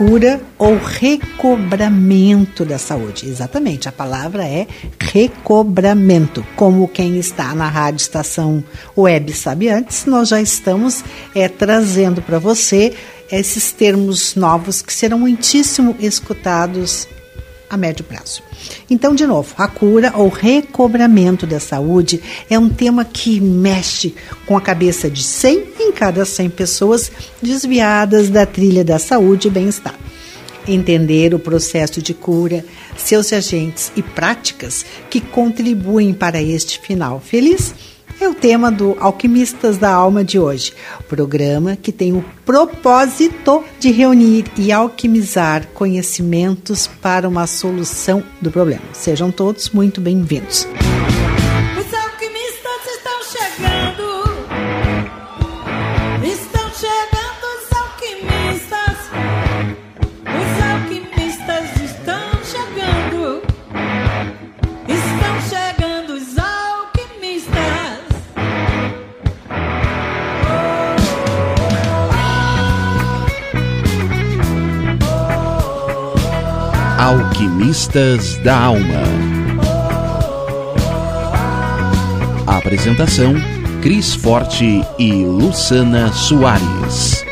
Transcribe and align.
Cura 0.00 0.40
ou 0.56 0.78
recobramento 0.78 2.64
da 2.64 2.78
saúde. 2.78 3.28
Exatamente, 3.28 3.86
a 3.86 3.92
palavra 3.92 4.46
é 4.46 4.66
recobramento. 4.98 6.42
Como 6.56 6.88
quem 6.88 7.18
está 7.18 7.54
na 7.54 7.68
Rádio 7.68 8.00
Estação 8.00 8.64
Web 8.96 9.30
sabe 9.34 9.68
antes, 9.68 10.06
nós 10.06 10.30
já 10.30 10.40
estamos 10.40 11.04
é, 11.34 11.48
trazendo 11.50 12.22
para 12.22 12.38
você 12.38 12.96
esses 13.30 13.72
termos 13.72 14.34
novos 14.34 14.80
que 14.80 14.90
serão 14.90 15.18
muitíssimo 15.18 15.94
escutados 16.00 17.06
a 17.70 17.76
médio 17.76 18.04
prazo. 18.04 18.42
Então, 18.90 19.14
de 19.14 19.24
novo, 19.24 19.54
a 19.56 19.68
cura 19.68 20.12
ou 20.16 20.28
recobramento 20.28 21.46
da 21.46 21.60
saúde 21.60 22.20
é 22.50 22.58
um 22.58 22.68
tema 22.68 23.04
que 23.04 23.40
mexe 23.40 24.14
com 24.44 24.56
a 24.56 24.60
cabeça 24.60 25.08
de 25.08 25.22
100 25.22 25.64
em 25.78 25.92
cada 25.92 26.24
100 26.24 26.50
pessoas 26.50 27.12
desviadas 27.40 28.28
da 28.28 28.44
trilha 28.44 28.84
da 28.84 28.98
saúde 28.98 29.46
e 29.46 29.50
bem-estar. 29.50 29.94
Entender 30.66 31.32
o 31.32 31.38
processo 31.38 32.02
de 32.02 32.12
cura, 32.12 32.64
seus 32.96 33.32
agentes 33.32 33.90
e 33.96 34.02
práticas 34.02 34.84
que 35.08 35.20
contribuem 35.20 36.12
para 36.12 36.42
este 36.42 36.78
final 36.80 37.20
feliz 37.20 37.74
é 38.24 38.28
o 38.28 38.34
tema 38.34 38.70
do 38.70 38.96
Alquimistas 39.00 39.78
da 39.78 39.90
Alma 39.92 40.22
de 40.22 40.38
hoje, 40.38 40.74
programa 41.08 41.76
que 41.76 41.90
tem 41.90 42.12
o 42.12 42.24
propósito 42.44 43.64
de 43.78 43.90
reunir 43.90 44.44
e 44.56 44.70
alquimizar 44.70 45.66
conhecimentos 45.68 46.86
para 46.86 47.28
uma 47.28 47.46
solução 47.46 48.22
do 48.40 48.50
problema. 48.50 48.82
Sejam 48.92 49.30
todos 49.30 49.70
muito 49.70 50.00
bem-vindos. 50.00 50.68
Alquimistas 77.80 78.36
da 78.44 78.58
Alma. 78.58 79.02
Apresentação: 82.46 83.34
Cris 83.80 84.14
Forte 84.14 84.82
e 84.98 85.24
Luciana 85.24 86.12
Soares. 86.12 87.24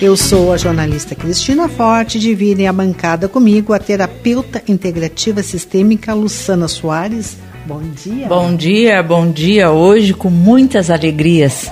Eu 0.00 0.16
sou 0.16 0.52
a 0.52 0.56
jornalista 0.56 1.14
Cristina 1.14 1.68
Forte, 1.68 2.18
dividem 2.18 2.68
a 2.68 2.72
bancada 2.72 3.28
comigo 3.28 3.74
a 3.74 3.78
terapeuta 3.78 4.62
integrativa 4.66 5.42
sistêmica 5.42 6.14
Luciana 6.14 6.66
Soares. 6.66 7.36
Bom 7.66 7.82
dia. 7.82 8.28
Bom 8.28 8.56
dia, 8.56 9.02
bom 9.02 9.30
dia. 9.30 9.70
Hoje 9.70 10.14
com 10.14 10.30
muitas 10.30 10.88
alegrias. 10.88 11.70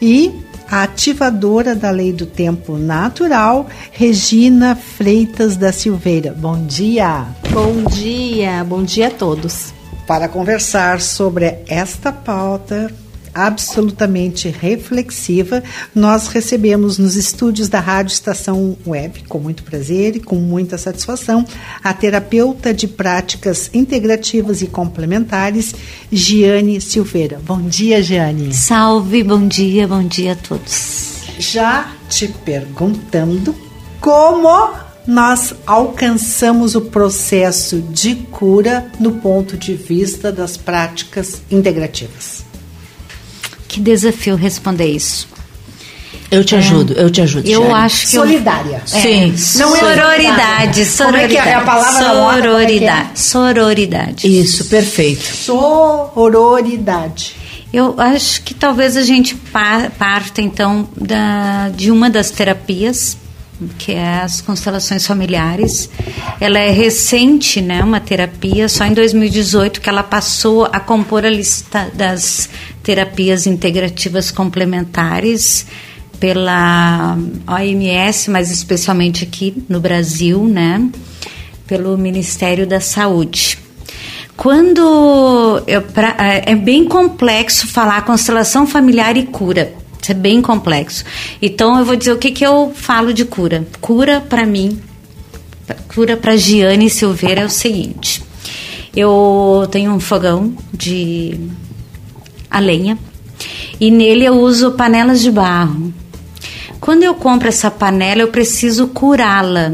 E 0.00 0.32
a 0.70 0.84
ativadora 0.84 1.74
da 1.74 1.90
lei 1.90 2.12
do 2.12 2.24
tempo 2.24 2.76
natural, 2.78 3.66
Regina 3.90 4.76
Freitas 4.76 5.56
da 5.56 5.72
Silveira. 5.72 6.32
Bom 6.32 6.64
dia. 6.64 7.26
Bom 7.50 7.82
dia, 7.90 8.64
bom 8.64 8.84
dia 8.84 9.08
a 9.08 9.10
todos. 9.10 9.74
Para 10.06 10.28
conversar 10.28 11.00
sobre 11.00 11.58
esta 11.66 12.12
pauta, 12.12 12.90
absolutamente 13.34 14.48
reflexiva, 14.48 15.62
nós 15.94 16.28
recebemos 16.28 16.98
nos 16.98 17.16
estúdios 17.16 17.68
da 17.68 17.80
Rádio 17.80 18.12
Estação 18.12 18.76
Web, 18.86 19.24
com 19.28 19.38
muito 19.38 19.62
prazer 19.62 20.16
e 20.16 20.20
com 20.20 20.36
muita 20.36 20.78
satisfação, 20.78 21.44
a 21.82 21.92
terapeuta 21.92 22.72
de 22.72 22.88
práticas 22.88 23.70
integrativas 23.72 24.62
e 24.62 24.66
complementares, 24.66 25.74
Giane 26.10 26.80
Silveira. 26.80 27.40
Bom 27.44 27.62
dia, 27.62 28.02
Giane. 28.02 28.52
Salve, 28.52 29.22
bom 29.22 29.46
dia, 29.46 29.86
bom 29.86 30.02
dia 30.02 30.32
a 30.32 30.36
todos. 30.36 31.14
Já 31.38 31.92
te 32.08 32.28
perguntando 32.28 33.54
como 34.00 34.70
nós 35.06 35.54
alcançamos 35.66 36.74
o 36.74 36.82
processo 36.82 37.80
de 37.80 38.14
cura 38.14 38.90
no 38.98 39.12
ponto 39.12 39.56
de 39.56 39.74
vista 39.74 40.30
das 40.30 40.56
práticas 40.56 41.42
integrativas. 41.50 42.39
Que 43.70 43.78
desafio 43.78 44.34
responder 44.34 44.90
isso. 44.90 45.28
Eu 46.28 46.42
te 46.42 46.56
ajudo, 46.56 46.92
eu 46.94 47.08
te 47.08 47.20
ajudo. 47.20 47.48
Eu 47.48 47.72
acho 47.72 48.00
que 48.00 48.08
solidária. 48.08 48.82
Eu, 48.92 48.98
é, 48.98 49.00
Sim. 49.00 49.32
Não 49.58 49.76
é 49.76 49.78
sororidade, 49.78 50.84
sororidade. 50.84 51.04
Como 51.04 51.16
é 51.16 51.28
que 51.28 51.36
é 51.36 51.54
a 51.54 51.60
palavra 51.60 52.04
sororidade, 52.04 52.80
da 52.80 52.96
moda, 52.96 53.10
é? 53.12 53.16
sororidade. 53.16 54.40
Isso, 54.40 54.64
perfeito. 54.64 55.36
Sororidade. 55.36 57.36
Eu 57.72 57.94
acho 57.96 58.42
que 58.42 58.54
talvez 58.54 58.96
a 58.96 59.02
gente 59.02 59.36
parta 59.36 60.42
então 60.42 60.88
da, 60.96 61.68
de 61.68 61.92
uma 61.92 62.10
das 62.10 62.32
terapias 62.32 63.16
que 63.78 63.92
é 63.92 64.20
as 64.20 64.40
constelações 64.40 65.06
familiares. 65.06 65.90
Ela 66.40 66.58
é 66.58 66.70
recente, 66.70 67.60
né, 67.60 67.82
uma 67.82 68.00
terapia, 68.00 68.68
só 68.68 68.84
em 68.84 68.94
2018 68.94 69.80
que 69.80 69.88
ela 69.88 70.02
passou 70.02 70.64
a 70.64 70.80
compor 70.80 71.24
a 71.24 71.30
lista 71.30 71.90
das 71.94 72.48
terapias 72.90 73.46
integrativas 73.46 74.32
complementares 74.32 75.64
pela 76.18 77.16
OMS, 77.46 78.28
mas 78.28 78.50
especialmente 78.50 79.22
aqui 79.22 79.62
no 79.68 79.78
Brasil, 79.78 80.42
né, 80.42 80.90
pelo 81.68 81.96
Ministério 81.96 82.66
da 82.66 82.80
Saúde. 82.80 83.60
Quando 84.36 85.62
eu, 85.68 85.82
pra, 85.82 86.16
é, 86.18 86.50
é 86.50 86.56
bem 86.56 86.84
complexo 86.84 87.68
falar 87.68 88.04
constelação 88.04 88.66
familiar 88.66 89.16
e 89.16 89.22
cura, 89.24 89.72
isso 90.02 90.10
é 90.10 90.14
bem 90.14 90.42
complexo. 90.42 91.04
Então 91.40 91.78
eu 91.78 91.84
vou 91.84 91.94
dizer 91.94 92.10
o 92.10 92.18
que, 92.18 92.32
que 92.32 92.44
eu 92.44 92.72
falo 92.74 93.14
de 93.14 93.24
cura. 93.24 93.64
Cura 93.80 94.20
para 94.20 94.44
mim, 94.44 94.80
cura 95.94 96.16
para 96.16 96.36
Giane 96.36 96.90
Silveira 96.90 97.42
é 97.42 97.44
o 97.44 97.50
seguinte. 97.50 98.20
Eu 98.96 99.68
tenho 99.70 99.92
um 99.92 100.00
fogão 100.00 100.52
de 100.72 101.38
a 102.50 102.58
lenha 102.58 102.98
e 103.80 103.90
nele 103.90 104.24
eu 104.24 104.40
uso 104.40 104.72
panelas 104.72 105.20
de 105.20 105.30
barro. 105.30 105.92
Quando 106.80 107.02
eu 107.02 107.14
compro 107.14 107.48
essa 107.48 107.70
panela, 107.70 108.22
eu 108.22 108.28
preciso 108.28 108.88
curá-la. 108.88 109.72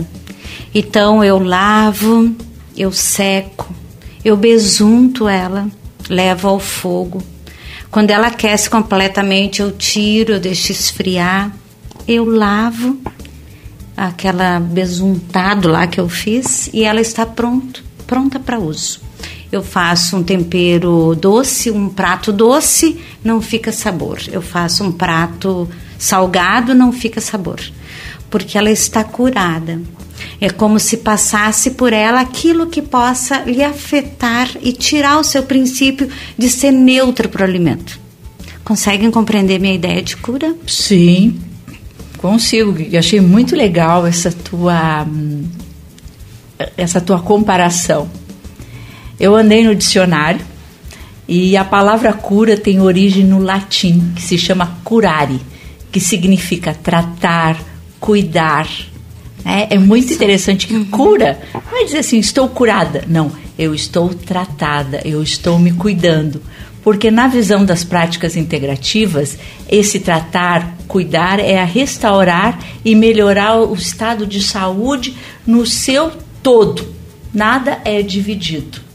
Então 0.75 1.25
eu 1.25 1.39
lavo, 1.39 2.35
eu 2.77 2.93
seco, 2.93 3.73
eu 4.25 4.37
besunto 4.37 5.29
ela, 5.29 5.69
levo 6.09 6.49
ao 6.49 6.59
fogo 6.59 7.23
quando 7.97 8.11
ela 8.11 8.27
aquece 8.27 8.69
completamente, 8.69 9.63
eu 9.63 9.73
tiro, 9.73 10.35
eu 10.35 10.39
deixo 10.39 10.71
esfriar, 10.71 11.51
eu 12.07 12.27
lavo 12.27 12.99
aquela 13.97 14.61
besuntado 14.61 15.67
lá 15.69 15.87
que 15.87 15.99
eu 15.99 16.07
fiz 16.07 16.69
e 16.75 16.85
ela 16.85 17.01
está 17.01 17.25
pronto, 17.25 17.83
pronta 18.07 18.39
para 18.39 18.59
uso. 18.59 19.01
Eu 19.51 19.63
faço 19.63 20.17
um 20.17 20.23
tempero 20.23 21.15
doce, 21.15 21.71
um 21.71 21.89
prato 21.89 22.33
doce, 22.33 23.01
não 23.23 23.41
fica 23.41 23.71
sabor. 23.71 24.21
Eu 24.31 24.43
faço 24.43 24.83
um 24.83 24.93
prato 24.93 25.69
salgado, 25.99 26.75
não 26.75 26.93
fica 26.93 27.21
sabor, 27.21 27.61
porque 28.29 28.59
ela 28.59 28.71
está 28.71 29.05
curada. 29.05 29.81
É 30.41 30.51
como 30.51 30.79
se 30.81 30.99
passasse 30.99 31.73
por 31.73 31.93
ela 31.93 32.21
aquilo 32.21 32.67
que 32.67 32.83
possa 32.83 33.41
lhe 33.43 33.63
afetar 33.63 34.51
e 34.61 34.73
tirar 34.73 35.19
o 35.19 35.25
seu 35.25 35.43
princípio 35.43 36.09
de 36.37 36.49
ser 36.49 36.73
neutro 36.73 37.29
para 37.29 37.43
o 37.43 37.49
alimento. 37.49 37.99
Conseguem 38.65 39.11
compreender 39.11 39.61
minha 39.61 39.75
ideia 39.75 40.03
de 40.03 40.17
cura? 40.17 40.55
Sim, 40.67 41.39
consigo. 42.19 42.77
Eu 42.81 42.99
achei 42.99 43.21
muito 43.21 43.55
legal 43.55 44.07
essa 44.07 44.33
tua 44.33 45.07
essa 46.77 47.01
tua 47.01 47.21
comparação. 47.21 48.09
Eu 49.19 49.35
andei 49.35 49.65
no 49.65 49.75
dicionário 49.75 50.45
e 51.27 51.57
a 51.57 51.65
palavra 51.65 52.13
cura 52.13 52.57
tem 52.57 52.81
origem 52.81 53.25
no 53.25 53.39
latim, 53.39 54.13
que 54.15 54.23
se 54.23 54.39
chama 54.39 54.79
curare, 54.85 55.41
que 55.91 56.01
significa 56.01 56.75
tratar, 56.75 57.59
cuidar, 57.99 58.69
é, 59.47 59.77
é 59.77 59.79
muito 59.79 60.13
interessante 60.13 60.67
que 60.67 60.85
cura. 60.87 61.39
Não 61.55 61.81
é 61.81 61.85
dizer 61.85 61.99
assim, 61.99 62.19
estou 62.19 62.49
curada. 62.49 63.05
Não. 63.07 63.31
eu 63.57 63.73
estou 63.73 64.13
tratada, 64.13 65.01
eu 65.05 65.23
estou 65.23 65.57
me 65.57 65.71
cuidando. 65.73 66.43
Porque 66.83 67.11
na 67.11 67.29
visão 67.29 67.65
das 67.65 67.85
práticas 67.85 68.37
integrativas, 68.37 69.39
esse 69.69 70.01
tratar, 70.01 70.77
cuidar 70.89 71.39
é 71.39 71.59
a 71.59 71.65
restaurar 71.65 72.59
e 72.85 72.95
melhorar 72.95 73.57
o 73.57 73.75
estado 73.75 74.27
de 74.27 74.43
saúde 74.43 75.17
no 75.47 75.65
seu 75.65 76.13
todo. 76.43 76.95
Nada 77.33 77.81
é 77.85 78.03
dividido. 78.03 78.86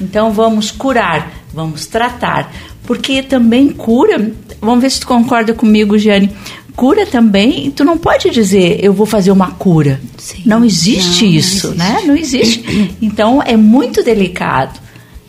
Então 0.00 0.32
vamos 0.32 0.70
curar, 0.70 1.32
vamos 1.52 1.86
tratar, 1.86 2.52
porque 2.82 3.22
também 3.22 3.68
cura. 3.68 4.30
Vamos 4.60 4.80
ver 4.80 4.90
se 4.90 5.00
tu 5.00 5.06
concorda 5.06 5.54
comigo, 5.54 5.98
Giane 5.98 6.30
cura 6.76 7.06
também, 7.06 7.70
tu 7.70 7.82
não 7.84 7.96
pode 7.96 8.28
dizer 8.30 8.78
eu 8.84 8.92
vou 8.92 9.06
fazer 9.06 9.32
uma 9.32 9.50
cura. 9.52 9.98
Sim. 10.18 10.42
Não 10.44 10.62
existe 10.64 11.24
não, 11.24 11.32
isso, 11.32 11.74
não 11.74 11.74
existe. 11.74 11.78
né? 11.78 12.02
Não 12.06 12.16
existe. 12.16 12.96
Então 13.00 13.42
é 13.42 13.56
muito 13.56 14.04
delicado. 14.04 14.78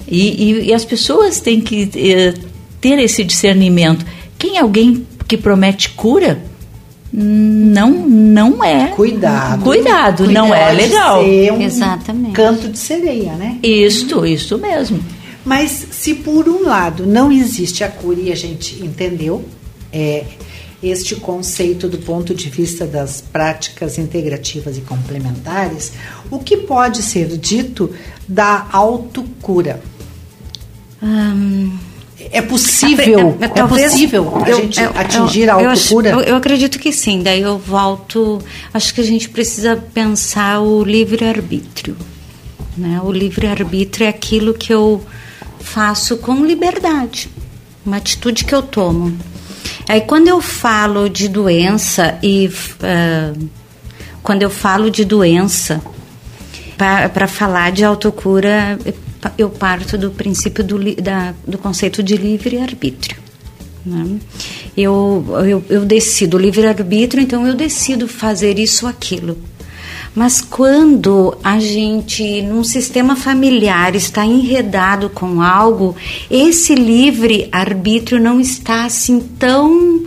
E, 0.08 0.52
e, 0.52 0.66
e 0.68 0.74
as 0.74 0.86
pessoas 0.86 1.40
têm 1.40 1.60
que 1.62 1.90
eh, 1.96 2.34
ter 2.80 3.00
esse 3.00 3.24
discernimento. 3.24 4.06
Quem 4.38 4.58
é 4.58 4.62
alguém 4.62 5.06
que 5.28 5.38
promete 5.38 5.90
cura? 5.90 6.40
Não, 7.12 7.92
não 8.08 8.64
é. 8.64 8.88
Cuidado. 8.88 9.64
Cuidado, 9.64 10.32
não 10.32 10.54
é 10.54 10.72
legal. 10.74 11.24
Ser 11.24 11.54
um 11.54 11.62
Exatamente. 11.62 12.34
Canto 12.34 12.70
de 12.70 12.78
sereia, 12.78 13.34
né? 13.34 13.58
Isto, 13.64 14.26
isso 14.26 14.58
mesmo. 14.58 15.00
Mas 15.46 15.88
se 15.92 16.14
por 16.14 16.50
um 16.50 16.64
lado 16.64 17.06
não 17.06 17.32
existe 17.32 17.84
a 17.84 17.88
cura 17.88 18.20
e 18.20 18.32
a 18.32 18.36
gente 18.36 18.84
entendeu, 18.84 19.46
é, 19.94 20.26
este 20.84 21.16
conceito 21.16 21.88
do 21.88 21.98
ponto 22.00 22.36
de 22.36 22.50
vista 22.50 22.86
das 22.86 23.22
práticas 23.22 23.98
integrativas 23.98 24.78
e 24.78 24.82
complementares, 24.82 25.94
o 26.30 26.40
que 26.40 26.58
pode 26.58 27.02
ser 27.02 27.28
dito 27.38 27.90
da 28.28 28.68
autocura? 28.72 29.82
Hum, 31.02 31.78
é 32.32 32.42
possível, 32.42 33.38
é, 33.40 33.46
é, 33.46 33.60
é 33.60 33.68
possível 33.68 34.42
a 34.44 34.52
gente 34.52 34.82
eu, 34.82 34.92
atingir 34.96 35.44
eu, 35.44 35.52
a 35.52 35.70
autocura? 35.70 36.10
Eu, 36.10 36.20
eu, 36.22 36.36
acredito 36.36 36.80
que 36.80 36.92
sim. 36.92 37.22
Daí 37.22 37.42
eu 37.42 37.58
volto. 37.58 38.40
Acho 38.74 38.94
que 38.94 39.02
a 39.02 39.04
gente 39.04 39.30
precisa 39.30 39.76
pensar 39.94 40.62
o 40.62 40.84
livre 40.84 41.26
arbítrio. 41.26 41.96
Né? 42.78 43.00
O 43.04 43.12
livre 43.12 43.48
arbítrio 43.48 44.06
é 44.06 44.10
aquilo 44.10 44.54
que 44.54 44.74
eu 44.74 45.04
faço 45.60 46.18
com 46.18 46.46
liberdade, 46.46 47.30
uma 47.86 47.98
atitude 47.98 48.46
que 48.46 48.54
eu 48.54 48.62
tomo. 48.62 49.18
Aí 49.88 50.02
quando 50.02 50.28
eu 50.28 50.42
falo 50.42 51.10
de 51.10 51.28
doença 51.28 52.18
e 52.22 52.48
uh, 52.48 53.50
quando 54.22 54.44
eu 54.44 54.50
falo 54.50 54.92
de 54.92 55.06
doença 55.06 55.82
para 56.78 57.28
falar 57.28 57.72
de 57.72 57.84
autocura 57.84 58.78
eu 59.38 59.50
parto 59.50 59.98
do 59.98 60.12
princípio 60.12 60.64
do, 60.64 60.78
da, 61.02 61.34
do 61.46 61.58
conceito 61.58 62.02
de 62.04 62.16
livre 62.16 62.58
arbítrio. 62.60 63.18
Né? 63.86 64.20
Eu, 64.76 65.26
eu, 65.48 65.64
eu 65.70 65.86
decido 65.86 66.38
livre 66.38 66.68
arbítrio, 66.68 67.22
então 67.22 67.48
eu 67.48 67.56
decido 67.56 68.08
fazer 68.08 68.60
isso 68.60 68.86
ou 68.86 68.90
aquilo. 68.92 69.38
Mas 70.18 70.42
quando 70.42 71.38
a 71.44 71.60
gente, 71.60 72.42
num 72.42 72.64
sistema 72.64 73.16
familiar, 73.16 73.96
está 73.96 74.26
enredado 74.26 75.10
com 75.10 75.44
algo, 75.44 75.96
esse 76.30 76.74
livre 76.74 77.48
arbítrio 77.52 78.20
não 78.20 78.40
está 78.40 78.86
assim 78.86 79.20
tão. 79.38 80.04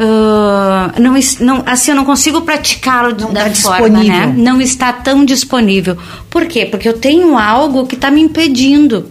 Uh, 0.00 1.00
não, 1.00 1.14
não, 1.40 1.62
assim, 1.66 1.90
eu 1.90 1.96
não 1.96 2.04
consigo 2.04 2.40
praticá-lo 2.40 3.14
da 3.14 3.44
tá 3.44 3.54
forma, 3.54 4.02
né? 4.02 4.34
Não 4.36 4.60
está 4.60 4.92
tão 4.92 5.24
disponível. 5.24 5.96
Por 6.30 6.46
quê? 6.46 6.66
Porque 6.66 6.88
eu 6.88 6.94
tenho 6.94 7.36
algo 7.36 7.86
que 7.86 7.94
está 7.94 8.10
me 8.10 8.20
impedindo. 8.20 9.08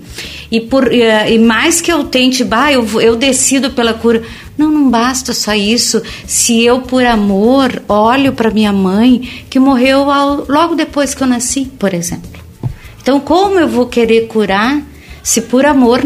E, 0.52 0.60
por, 0.60 0.92
e 0.92 1.38
mais 1.40 1.80
que 1.80 1.92
eu 1.92 2.04
tente, 2.04 2.44
bah, 2.44 2.74
eu, 2.74 2.86
eu 3.00 3.16
decido 3.16 3.70
pela 3.72 3.94
cura. 3.94 4.22
Não, 4.58 4.70
não 4.70 4.90
basta 4.90 5.34
só 5.34 5.54
isso. 5.54 6.02
Se 6.28 6.62
eu, 6.62 6.82
por 6.82 7.06
amor, 7.06 7.82
olho 7.88 8.34
para 8.34 8.52
minha 8.52 8.74
mãe, 8.74 9.46
que 9.50 9.60
morreu 9.60 10.12
ao, 10.12 10.46
logo 10.50 10.76
depois 10.76 11.16
que 11.16 11.24
eu 11.24 11.28
nasci, 11.28 11.72
por 11.80 11.94
exemplo. 11.94 12.42
Então, 13.02 13.20
como 13.20 13.60
eu 13.60 13.68
vou 13.68 13.88
querer 13.88 14.28
curar 14.28 14.82
se 15.24 15.42
por 15.42 15.66
amor 15.66 16.04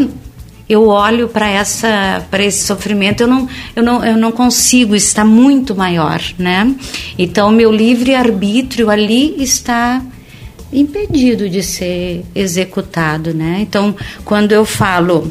eu 0.68 0.88
olho 0.88 1.28
para 1.28 1.48
essa 1.48 2.24
para 2.30 2.44
esse 2.44 2.64
sofrimento 2.64 3.22
eu 3.22 3.26
não 3.26 3.48
eu 3.74 3.82
não 3.82 4.04
eu 4.04 4.16
não 4.16 4.32
consigo 4.32 4.94
está 4.94 5.24
muito 5.24 5.74
maior 5.74 6.20
né 6.38 6.74
então 7.18 7.50
meu 7.50 7.70
livre 7.70 8.14
arbítrio 8.14 8.90
ali 8.90 9.42
está 9.42 10.02
impedido 10.72 11.48
de 11.48 11.62
ser 11.62 12.24
executado 12.34 13.32
né 13.32 13.58
então 13.60 13.94
quando 14.24 14.52
eu 14.52 14.64
falo 14.64 15.30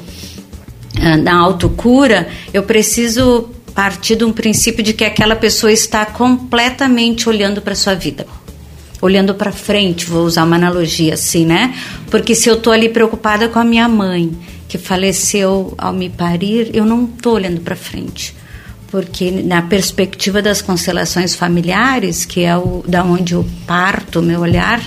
na 1.22 1.34
ah, 1.34 1.40
autocura, 1.40 2.28
eu 2.54 2.64
preciso 2.64 3.50
partir 3.74 4.16
de 4.16 4.24
um 4.24 4.32
princípio 4.32 4.84
de 4.84 4.94
que 4.94 5.04
aquela 5.04 5.36
pessoa 5.36 5.72
está 5.72 6.06
completamente 6.06 7.28
olhando 7.28 7.62
para 7.62 7.76
sua 7.76 7.94
vida. 7.94 8.26
Olhando 9.02 9.36
para 9.36 9.52
frente, 9.52 10.06
vou 10.06 10.24
usar 10.24 10.46
uma 10.46 10.56
analogia 10.56 11.14
assim, 11.16 11.46
né? 11.46 11.76
Porque 12.10 12.34
se 12.34 12.50
eu 12.50 12.56
estou 12.56 12.72
ali 12.72 12.88
preocupada 12.88 13.50
com 13.50 13.60
a 13.60 13.64
minha 13.64 13.88
mãe, 13.90 14.32
que 14.68 14.78
faleceu 14.78 15.74
ao 15.78 15.94
me 15.94 16.10
parir, 16.10 16.72
eu 16.74 16.86
não 16.86 17.06
estou 17.06 17.34
olhando 17.34 17.62
para 17.62 17.76
frente. 17.76 18.36
Porque 18.88 19.32
na 19.32 19.62
perspectiva 19.62 20.42
das 20.42 20.62
constelações 20.62 21.36
familiares, 21.36 22.26
que 22.26 22.44
é 22.44 22.56
o 22.56 22.84
da 22.88 23.04
onde 23.04 23.34
eu 23.34 23.46
parto 23.68 24.20
o 24.20 24.24
meu 24.24 24.42
olhar, 24.42 24.82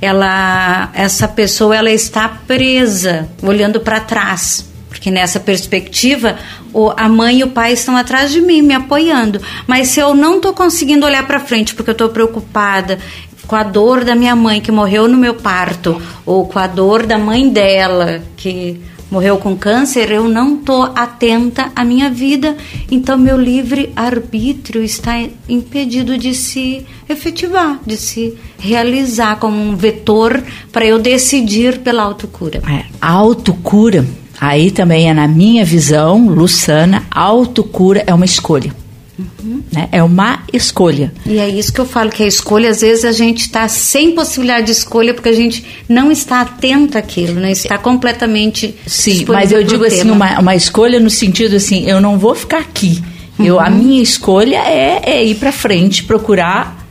ela 0.00 0.90
essa 0.94 1.28
pessoa 1.28 1.76
ela 1.76 1.90
está 1.90 2.28
presa, 2.28 3.28
olhando 3.42 3.80
para 3.80 4.00
trás 4.00 4.66
porque 4.96 5.10
nessa 5.10 5.38
perspectiva 5.38 6.38
o, 6.72 6.90
a 6.96 7.06
mãe 7.06 7.40
e 7.40 7.44
o 7.44 7.50
pai 7.50 7.72
estão 7.72 7.96
atrás 7.96 8.32
de 8.32 8.40
mim, 8.40 8.62
me 8.62 8.74
apoiando. 8.74 9.40
Mas 9.66 9.88
se 9.88 10.00
eu 10.00 10.14
não 10.14 10.36
estou 10.36 10.54
conseguindo 10.54 11.04
olhar 11.04 11.26
para 11.26 11.38
frente 11.38 11.74
porque 11.74 11.90
eu 11.90 11.92
estou 11.92 12.08
preocupada 12.08 12.98
com 13.46 13.54
a 13.54 13.62
dor 13.62 14.04
da 14.04 14.14
minha 14.14 14.34
mãe 14.34 14.60
que 14.60 14.72
morreu 14.72 15.06
no 15.06 15.16
meu 15.16 15.34
parto, 15.34 16.00
ou 16.24 16.48
com 16.48 16.58
a 16.58 16.66
dor 16.66 17.06
da 17.06 17.18
mãe 17.18 17.48
dela 17.48 18.22
que 18.36 18.80
morreu 19.10 19.38
com 19.38 19.56
câncer, 19.56 20.10
eu 20.10 20.28
não 20.28 20.56
estou 20.56 20.82
atenta 20.94 21.70
à 21.74 21.84
minha 21.84 22.10
vida, 22.10 22.56
então 22.90 23.16
meu 23.16 23.40
livre 23.40 23.92
arbítrio 23.94 24.82
está 24.82 25.14
impedido 25.48 26.18
de 26.18 26.34
se 26.34 26.84
efetivar, 27.08 27.80
de 27.86 27.96
se 27.96 28.36
realizar 28.58 29.36
como 29.36 29.56
um 29.56 29.76
vetor 29.76 30.42
para 30.72 30.84
eu 30.84 30.98
decidir 30.98 31.78
pela 31.78 32.02
autocura. 32.02 32.62
É, 32.68 32.84
autocura 33.00 34.04
Aí 34.38 34.70
também 34.70 35.08
é 35.08 35.14
na 35.14 35.26
minha 35.26 35.64
visão, 35.64 36.28
Luciana, 36.28 37.04
autocura 37.10 38.04
é 38.06 38.12
uma 38.12 38.24
escolha. 38.24 38.70
Uhum. 39.18 39.62
Né? 39.72 39.88
É 39.92 40.02
uma 40.02 40.42
escolha. 40.52 41.12
E 41.24 41.38
é 41.38 41.48
isso 41.48 41.72
que 41.72 41.80
eu 41.80 41.86
falo, 41.86 42.10
que 42.10 42.22
a 42.22 42.26
escolha, 42.26 42.70
às 42.70 42.82
vezes 42.82 43.04
a 43.04 43.12
gente 43.12 43.40
está 43.40 43.66
sem 43.66 44.12
possibilidade 44.12 44.66
de 44.66 44.72
escolha 44.72 45.14
porque 45.14 45.30
a 45.30 45.34
gente 45.34 45.64
não 45.88 46.10
está 46.12 46.42
atento 46.42 46.98
àquilo, 46.98 47.34
não 47.34 47.42
né? 47.42 47.52
está 47.52 47.78
completamente. 47.78 48.74
Sim, 48.86 49.24
mas 49.28 49.52
eu 49.52 49.64
digo 49.64 49.84
assim, 49.84 50.10
uma, 50.10 50.38
uma 50.38 50.54
escolha 50.54 51.00
no 51.00 51.08
sentido 51.08 51.56
assim, 51.56 51.88
eu 51.88 52.00
não 52.00 52.18
vou 52.18 52.34
ficar 52.34 52.58
aqui. 52.58 53.02
Uhum. 53.38 53.46
Eu, 53.46 53.60
a 53.60 53.68
uhum. 53.68 53.76
minha 53.76 54.02
escolha 54.02 54.58
é, 54.58 55.00
é 55.04 55.24
ir 55.24 55.36
para 55.36 55.52
frente, 55.52 56.04
procurar 56.04 56.86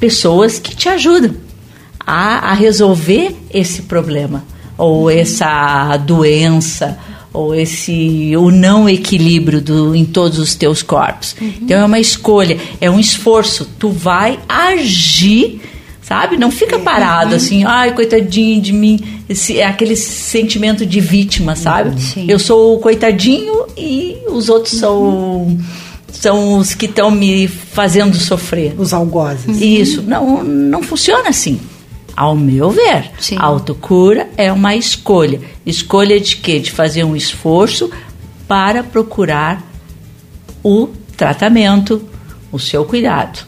pessoas 0.00 0.58
que 0.58 0.74
te 0.74 0.88
ajudam 0.88 1.34
a, 2.00 2.50
a 2.50 2.54
resolver 2.54 3.34
esse 3.52 3.82
problema 3.82 4.44
ou 4.76 5.10
essa 5.10 5.96
doença 5.96 6.98
ou 7.36 7.54
esse 7.54 8.34
o 8.36 8.50
não 8.50 8.88
equilíbrio 8.88 9.60
do, 9.60 9.94
em 9.94 10.04
todos 10.04 10.38
os 10.38 10.54
teus 10.54 10.82
corpos. 10.82 11.36
Uhum. 11.40 11.52
Então 11.62 11.78
é 11.78 11.84
uma 11.84 12.00
escolha, 12.00 12.58
é 12.80 12.90
um 12.90 12.98
esforço. 12.98 13.68
Tu 13.78 13.90
vai 13.90 14.38
agir, 14.48 15.60
sabe? 16.00 16.36
Não 16.36 16.50
fica 16.50 16.78
parado 16.78 17.30
uhum. 17.30 17.36
assim, 17.36 17.64
ai, 17.64 17.92
coitadinho 17.92 18.60
de 18.60 18.72
mim. 18.72 18.98
Esse, 19.28 19.58
é 19.58 19.66
aquele 19.66 19.96
sentimento 19.96 20.86
de 20.86 21.00
vítima, 21.00 21.54
sabe? 21.54 22.00
Sim. 22.00 22.24
Eu 22.28 22.38
sou 22.38 22.76
o 22.76 22.78
coitadinho 22.78 23.66
e 23.76 24.16
os 24.28 24.48
outros 24.48 24.74
uhum. 24.74 24.80
são 24.80 25.58
são 26.12 26.58
os 26.58 26.74
que 26.74 26.86
estão 26.86 27.10
me 27.10 27.46
fazendo 27.46 28.16
sofrer. 28.16 28.74
Os 28.78 28.94
algozes. 28.94 29.60
Isso, 29.60 30.02
não, 30.02 30.42
não 30.42 30.82
funciona 30.82 31.28
assim. 31.28 31.60
Ao 32.16 32.34
meu 32.34 32.70
ver, 32.70 33.10
Sim. 33.20 33.36
a 33.38 33.44
autocura 33.44 34.28
é 34.36 34.50
uma 34.50 34.74
escolha. 34.74 35.40
Escolha 35.66 36.18
de 36.18 36.36
quê? 36.36 36.58
De 36.58 36.72
fazer 36.72 37.04
um 37.04 37.14
esforço 37.14 37.90
para 38.48 38.82
procurar 38.82 39.62
o 40.64 40.88
tratamento, 41.16 42.02
o 42.50 42.58
seu 42.58 42.84
cuidado. 42.84 43.44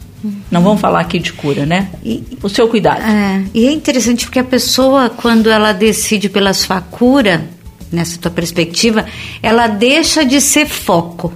Não 0.50 0.62
vamos 0.62 0.80
falar 0.80 1.00
aqui 1.00 1.18
de 1.18 1.32
cura, 1.32 1.64
né? 1.64 1.88
E, 2.04 2.24
o 2.42 2.48
seu 2.48 2.68
cuidado. 2.68 3.02
É, 3.02 3.44
e 3.54 3.66
é 3.66 3.72
interessante 3.72 4.24
porque 4.24 4.40
a 4.40 4.44
pessoa, 4.44 5.08
quando 5.08 5.48
ela 5.48 5.72
decide 5.72 6.28
pela 6.28 6.52
sua 6.52 6.80
cura, 6.80 7.48
nessa 7.90 8.18
tua 8.18 8.30
perspectiva, 8.30 9.06
ela 9.42 9.66
deixa 9.66 10.24
de 10.24 10.40
ser 10.40 10.66
foco. 10.66 11.32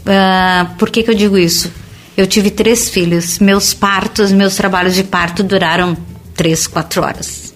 Uh, 0.00 0.74
por 0.78 0.90
que, 0.90 1.02
que 1.02 1.10
eu 1.10 1.14
digo 1.14 1.38
isso? 1.38 1.70
Eu 2.16 2.26
tive 2.26 2.50
três 2.50 2.88
filhos. 2.88 3.38
Meus 3.38 3.72
partos, 3.72 4.32
meus 4.32 4.56
trabalhos 4.56 4.94
de 4.94 5.04
parto 5.04 5.42
duraram 5.42 5.96
três, 6.34 6.66
quatro 6.66 7.02
horas. 7.02 7.54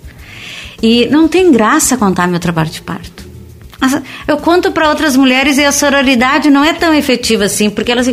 E 0.82 1.06
não 1.06 1.28
tem 1.28 1.50
graça 1.50 1.96
contar 1.96 2.26
meu 2.26 2.40
trabalho 2.40 2.70
de 2.70 2.82
parto. 2.82 3.24
Eu 4.26 4.38
conto 4.38 4.72
para 4.72 4.88
outras 4.88 5.16
mulheres 5.16 5.58
e 5.58 5.64
a 5.64 5.72
sororidade 5.72 6.50
não 6.50 6.64
é 6.64 6.72
tão 6.72 6.94
efetiva 6.94 7.44
assim, 7.44 7.70
porque 7.70 7.92
elas 7.92 8.08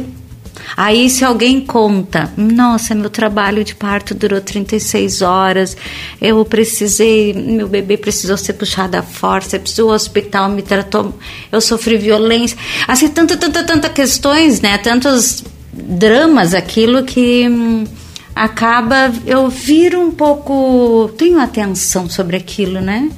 Aí, 0.76 1.10
se 1.10 1.24
alguém 1.24 1.62
conta, 1.62 2.32
nossa, 2.36 2.96
meu 2.96 3.10
trabalho 3.10 3.64
de 3.64 3.76
parto 3.76 4.16
durou 4.16 4.42
36 4.42 5.22
horas, 5.22 5.78
eu 6.20 6.44
precisei, 6.46 7.32
meu 7.34 7.68
bebê 7.68 7.96
precisou 7.96 8.38
ser 8.38 8.54
puxado 8.54 8.98
à 8.98 9.04
força, 9.04 9.62
o 9.80 9.88
hospital 9.88 10.50
me 10.50 10.64
tratou, 10.64 11.14
eu 11.52 11.62
sofri 11.62 11.98
violência. 11.98 12.58
Assim, 12.88 13.08
tanta, 13.08 13.38
tanta, 13.38 13.64
tanta 13.64 13.90
questões, 13.90 14.62
né? 14.62 14.78
Tantos 14.80 15.44
dramas, 15.88 16.54
aquilo 16.54 17.04
que 17.04 17.48
hum, 17.48 17.84
acaba, 18.36 19.12
eu 19.26 19.50
viro 19.50 20.00
um 20.00 20.12
pouco, 20.12 21.10
tenho 21.18 21.40
atenção 21.40 22.10
sobre 22.10 22.38
aquilo, 22.38 22.82
né? 22.82 23.10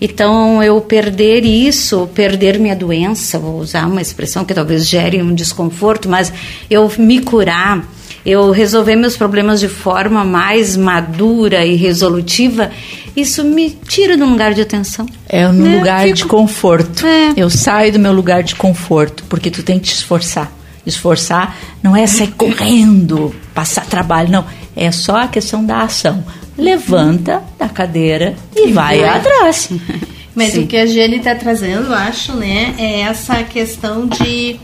Então, 0.00 0.62
eu 0.62 0.80
perder 0.80 1.44
isso, 1.44 2.08
perder 2.14 2.58
minha 2.58 2.74
doença, 2.74 3.38
vou 3.38 3.60
usar 3.60 3.86
uma 3.86 4.00
expressão 4.00 4.44
que 4.44 4.54
talvez 4.54 4.88
gere 4.88 5.22
um 5.22 5.34
desconforto, 5.34 6.08
mas 6.08 6.32
eu 6.70 6.90
me 6.98 7.20
curar, 7.20 7.84
eu 8.24 8.50
resolver 8.50 8.96
meus 8.96 9.16
problemas 9.16 9.60
de 9.60 9.68
forma 9.68 10.24
mais 10.24 10.76
madura 10.76 11.64
e 11.66 11.76
resolutiva, 11.76 12.70
isso 13.14 13.44
me 13.44 13.70
tira 13.70 14.16
de 14.16 14.22
um 14.22 14.30
lugar 14.30 14.54
de 14.54 14.62
atenção. 14.62 15.06
É 15.28 15.46
um 15.46 15.52
né? 15.52 15.76
lugar 15.76 16.02
Fico... 16.04 16.16
de 16.16 16.24
conforto. 16.24 17.06
É. 17.06 17.34
Eu 17.36 17.50
saio 17.50 17.92
do 17.92 17.98
meu 17.98 18.12
lugar 18.12 18.42
de 18.42 18.54
conforto, 18.54 19.24
porque 19.28 19.50
tu 19.50 19.62
tem 19.62 19.78
que 19.78 19.86
te 19.86 19.94
esforçar. 19.94 20.50
Esforçar 20.86 21.56
não 21.82 21.94
é 21.94 22.06
sair 22.06 22.32
correndo, 22.32 23.34
passar 23.54 23.84
trabalho, 23.86 24.30
não. 24.30 24.44
É 24.74 24.90
só 24.90 25.16
a 25.16 25.28
questão 25.28 25.64
da 25.64 25.82
ação 25.82 26.24
levanta 26.56 27.42
da 27.58 27.68
cadeira 27.68 28.34
e, 28.54 28.68
e 28.68 28.72
vai, 28.72 29.00
vai 29.00 29.08
atrás. 29.08 29.70
Mas 30.34 30.52
Sim. 30.52 30.64
o 30.64 30.66
que 30.66 30.76
a 30.76 30.86
Jenny 30.86 31.16
está 31.16 31.34
trazendo, 31.34 31.92
acho, 31.92 32.34
né, 32.34 32.74
é 32.78 33.00
essa 33.00 33.42
questão 33.42 34.06
de 34.06 34.58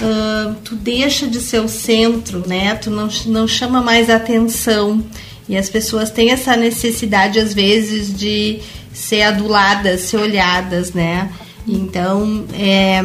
uh, 0.00 0.54
tu 0.64 0.74
deixa 0.74 1.26
de 1.26 1.40
ser 1.40 1.60
o 1.60 1.68
centro, 1.68 2.42
né? 2.46 2.74
Tu 2.74 2.90
não, 2.90 3.08
não 3.26 3.46
chama 3.46 3.80
mais 3.80 4.10
atenção. 4.10 5.02
E 5.48 5.56
as 5.56 5.68
pessoas 5.68 6.10
têm 6.10 6.30
essa 6.30 6.56
necessidade, 6.56 7.38
às 7.38 7.54
vezes, 7.54 8.16
de 8.16 8.60
ser 8.92 9.22
aduladas, 9.22 10.02
ser 10.02 10.18
olhadas, 10.18 10.92
né? 10.92 11.30
Então, 11.66 12.44
é, 12.54 13.02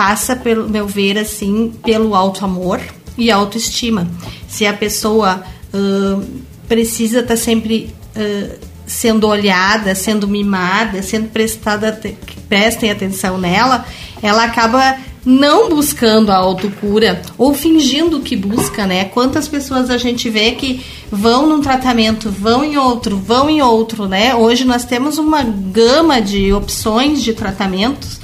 passa, 0.00 0.34
pelo 0.34 0.66
meu 0.66 0.86
ver, 0.86 1.18
assim, 1.18 1.74
pelo 1.84 2.14
alto 2.14 2.42
amor 2.42 2.80
e 3.18 3.30
autoestima. 3.30 4.08
Se 4.48 4.66
a 4.66 4.72
pessoa 4.72 5.44
uh, 5.74 6.26
precisa 6.66 7.18
estar 7.18 7.34
tá 7.34 7.36
sempre 7.36 7.94
uh, 8.16 8.58
sendo 8.86 9.26
olhada, 9.26 9.94
sendo 9.94 10.26
mimada, 10.26 11.02
sendo 11.02 11.28
prestada, 11.28 11.92
que 12.26 12.40
prestem 12.48 12.90
atenção 12.90 13.36
nela, 13.36 13.84
ela 14.22 14.44
acaba 14.44 14.96
não 15.22 15.68
buscando 15.68 16.32
a 16.32 16.36
autocura 16.36 17.20
ou 17.36 17.52
fingindo 17.52 18.20
que 18.20 18.34
busca, 18.34 18.86
né? 18.86 19.04
Quantas 19.04 19.48
pessoas 19.48 19.90
a 19.90 19.98
gente 19.98 20.30
vê 20.30 20.52
que 20.52 20.82
vão 21.12 21.46
num 21.46 21.60
tratamento, 21.60 22.30
vão 22.30 22.64
em 22.64 22.78
outro, 22.78 23.18
vão 23.18 23.50
em 23.50 23.60
outro, 23.60 24.08
né? 24.08 24.34
Hoje 24.34 24.64
nós 24.64 24.86
temos 24.86 25.18
uma 25.18 25.42
gama 25.42 26.22
de 26.22 26.54
opções 26.54 27.22
de 27.22 27.34
tratamentos 27.34 28.19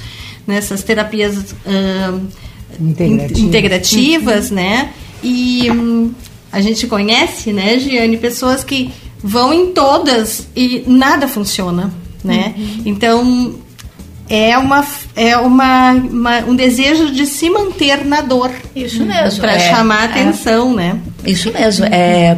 nessas 0.47 0.81
terapias 0.81 1.37
uh, 1.37 2.21
integrativas, 2.79 3.39
integrativas 3.39 4.51
né? 4.51 4.93
E 5.21 5.69
hum, 5.69 6.11
a 6.51 6.61
gente 6.61 6.87
conhece, 6.87 7.51
né, 7.51 7.77
Giane, 7.77 8.17
pessoas 8.17 8.63
que 8.63 8.91
vão 9.21 9.53
em 9.53 9.73
todas 9.73 10.47
e 10.55 10.83
nada 10.87 11.27
funciona, 11.27 11.93
né? 12.23 12.53
Uhum. 12.57 12.81
Então 12.85 13.55
é 14.29 14.57
uma 14.57 14.85
é 15.15 15.37
uma, 15.37 15.91
uma, 15.91 16.39
um 16.39 16.55
desejo 16.55 17.11
de 17.11 17.25
se 17.25 17.49
manter 17.49 18.05
na 18.05 18.21
dor. 18.21 18.51
Isso 18.75 19.05
mesmo. 19.05 19.41
Para 19.41 19.53
é, 19.53 19.59
chamar 19.59 19.99
a 19.99 20.03
é. 20.03 20.05
atenção, 20.05 20.73
é, 20.73 20.75
né? 20.75 20.99
Isso 21.25 21.51
mesmo. 21.51 21.85
É 21.85 22.35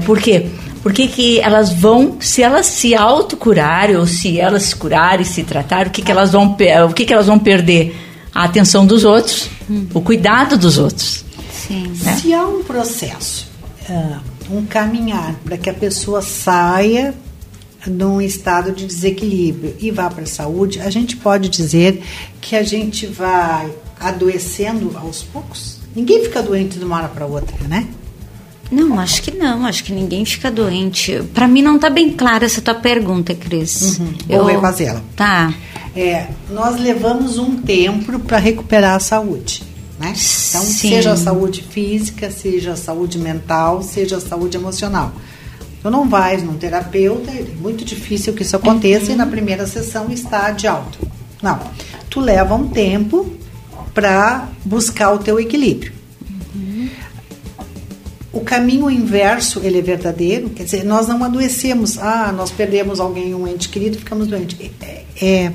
por? 0.81 0.91
Porque 0.91 1.07
que 1.07 1.39
elas 1.39 1.71
vão, 1.71 2.17
se 2.19 2.41
elas 2.41 2.65
se 2.65 2.95
autocurarem 2.95 3.95
ou 3.95 4.07
se 4.07 4.39
elas 4.39 4.63
se 4.63 4.75
curarem, 4.75 5.25
se 5.25 5.43
tratarem, 5.43 5.88
o 5.88 5.91
que, 5.91 6.01
que 6.01 6.12
elas 6.12 6.31
vão 6.31 6.57
o 6.88 6.93
que, 6.93 7.05
que 7.05 7.13
elas 7.13 7.27
vão 7.27 7.39
perder? 7.39 7.95
A 8.33 8.43
atenção 8.43 8.86
dos 8.86 9.03
outros, 9.03 9.50
hum. 9.69 9.88
o 9.93 10.01
cuidado 10.01 10.57
dos 10.57 10.77
outros. 10.77 11.25
Sim. 11.51 11.91
Né? 12.03 12.15
Se 12.21 12.33
há 12.33 12.45
um 12.45 12.63
processo 12.63 13.48
uh, 13.89 14.19
um 14.51 14.65
caminhar 14.65 15.36
para 15.43 15.57
que 15.57 15.69
a 15.69 15.74
pessoa 15.74 16.21
saia 16.21 17.13
de 17.86 18.03
um 18.03 18.19
estado 18.19 18.71
de 18.71 18.86
desequilíbrio 18.86 19.75
e 19.79 19.89
vá 19.91 20.09
para 20.09 20.24
a 20.24 20.27
saúde, 20.27 20.79
a 20.79 20.89
gente 20.89 21.15
pode 21.15 21.50
dizer 21.50 22.03
que 22.41 22.55
a 22.55 22.63
gente 22.63 23.05
vai 23.07 23.71
adoecendo 24.00 24.95
aos 24.98 25.24
poucos? 25.24 25.79
Ninguém 25.95 26.24
fica 26.24 26.41
doente 26.41 26.77
de 26.77 26.86
uma 26.86 26.98
hora 26.98 27.07
para 27.07 27.25
outra, 27.25 27.55
né? 27.67 27.88
Não, 28.71 28.99
acho 28.99 29.21
que 29.21 29.31
não. 29.31 29.65
Acho 29.65 29.83
que 29.83 29.91
ninguém 29.91 30.23
fica 30.25 30.51
doente. 30.51 31.23
Para 31.33 31.47
mim 31.47 31.61
não 31.61 31.75
está 31.75 31.89
bem 31.89 32.11
clara 32.11 32.45
essa 32.45 32.61
tua 32.61 32.75
pergunta, 32.75 33.33
Cris. 33.33 33.99
Uhum, 33.99 34.13
Eu 34.29 34.43
vou 34.43 34.47
refazê-la. 34.47 35.01
Tá. 35.15 35.53
É, 35.95 36.27
nós 36.51 36.79
levamos 36.79 37.38
um 37.38 37.57
tempo 37.61 38.19
para 38.19 38.38
recuperar 38.38 38.95
a 38.95 38.99
saúde. 38.99 39.63
Né? 39.99 40.07
Então, 40.07 40.61
Sim. 40.61 40.89
seja 40.89 41.11
a 41.11 41.17
saúde 41.17 41.61
física, 41.61 42.31
seja 42.31 42.73
a 42.73 42.75
saúde 42.75 43.17
mental, 43.17 43.81
seja 43.81 44.17
a 44.17 44.21
saúde 44.21 44.55
emocional. 44.55 45.11
Tu 45.81 45.89
não 45.89 46.07
vais 46.07 46.43
num 46.43 46.55
terapeuta, 46.55 47.31
é 47.31 47.45
muito 47.59 47.83
difícil 47.83 48.33
que 48.33 48.43
isso 48.43 48.55
aconteça 48.55 49.07
uhum. 49.07 49.13
e 49.13 49.15
na 49.15 49.25
primeira 49.25 49.65
sessão 49.65 50.09
está 50.11 50.51
de 50.51 50.67
alta. 50.67 50.97
Não. 51.41 51.59
Tu 52.09 52.19
leva 52.19 52.55
um 52.55 52.67
tempo 52.67 53.29
para 53.93 54.47
buscar 54.63 55.11
o 55.11 55.19
teu 55.19 55.39
equilíbrio. 55.39 55.98
Uhum. 58.39 58.41
O 58.41 58.46
caminho 58.46 58.89
inverso, 58.89 59.62
ele 59.63 59.79
é 59.79 59.81
verdadeiro, 59.81 60.50
quer 60.50 60.63
dizer, 60.63 60.84
nós 60.84 61.08
não 61.08 61.24
adoecemos, 61.24 61.98
ah, 61.98 62.34
nós 62.36 62.51
perdemos 62.51 63.00
alguém, 63.00 63.36
um 63.36 63.48
ente 63.48 63.69
querido, 63.69 63.98
ficamos 63.98 64.27
doentes. 64.27 64.58
É, 64.81 65.03
é 65.22 65.51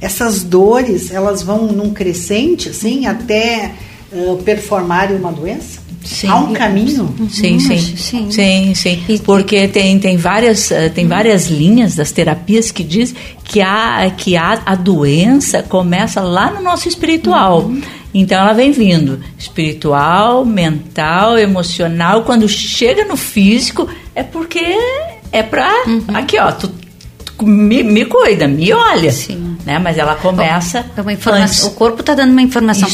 essas 0.00 0.44
dores 0.44 1.10
elas 1.10 1.42
vão 1.42 1.66
num 1.66 1.90
crescente 1.90 2.68
assim 2.68 3.06
até 3.06 3.72
uh, 4.12 4.36
performarem 4.44 5.16
uma 5.16 5.32
doença? 5.32 5.88
Sim. 6.04 6.28
Há 6.28 6.36
um 6.36 6.52
caminho? 6.52 7.14
Sim, 7.28 7.56
hum, 7.56 7.60
sim, 7.60 7.96
sim, 7.96 8.30
sim, 8.30 8.74
sim. 8.74 9.18
Porque 9.24 9.68
tem, 9.68 9.98
tem, 9.98 10.16
várias, 10.16 10.70
tem 10.94 11.06
várias 11.06 11.48
linhas 11.48 11.96
das 11.96 12.12
terapias 12.12 12.70
que 12.70 12.82
diz 12.82 13.14
que, 13.44 13.60
a, 13.60 14.10
que 14.16 14.36
a, 14.36 14.62
a 14.64 14.74
doença 14.74 15.62
começa 15.62 16.20
lá 16.20 16.52
no 16.52 16.62
nosso 16.62 16.88
espiritual. 16.88 17.64
Uhum. 17.64 17.82
Então 18.12 18.40
ela 18.40 18.52
vem 18.52 18.72
vindo 18.72 19.20
espiritual, 19.38 20.44
mental, 20.44 21.38
emocional. 21.38 22.22
Quando 22.24 22.48
chega 22.48 23.04
no 23.04 23.16
físico, 23.16 23.88
é 24.14 24.22
porque 24.22 24.64
é 25.30 25.42
pra. 25.42 25.70
Uhum. 25.86 26.04
Aqui, 26.14 26.38
ó, 26.38 26.50
tu, 26.52 26.72
me, 27.42 27.82
me 27.82 28.04
cuida, 28.04 28.46
me 28.48 28.72
olha. 28.72 29.10
Sim 29.12 29.48
né? 29.68 29.78
Mas 29.78 29.98
ela 29.98 30.14
começa. 30.14 30.86
É 30.96 31.02
uma 31.02 31.12
informação, 31.12 31.68
o 31.68 31.72
corpo 31.72 32.00
está 32.00 32.14
dando 32.14 32.32
uma 32.32 32.40
informação. 32.40 32.88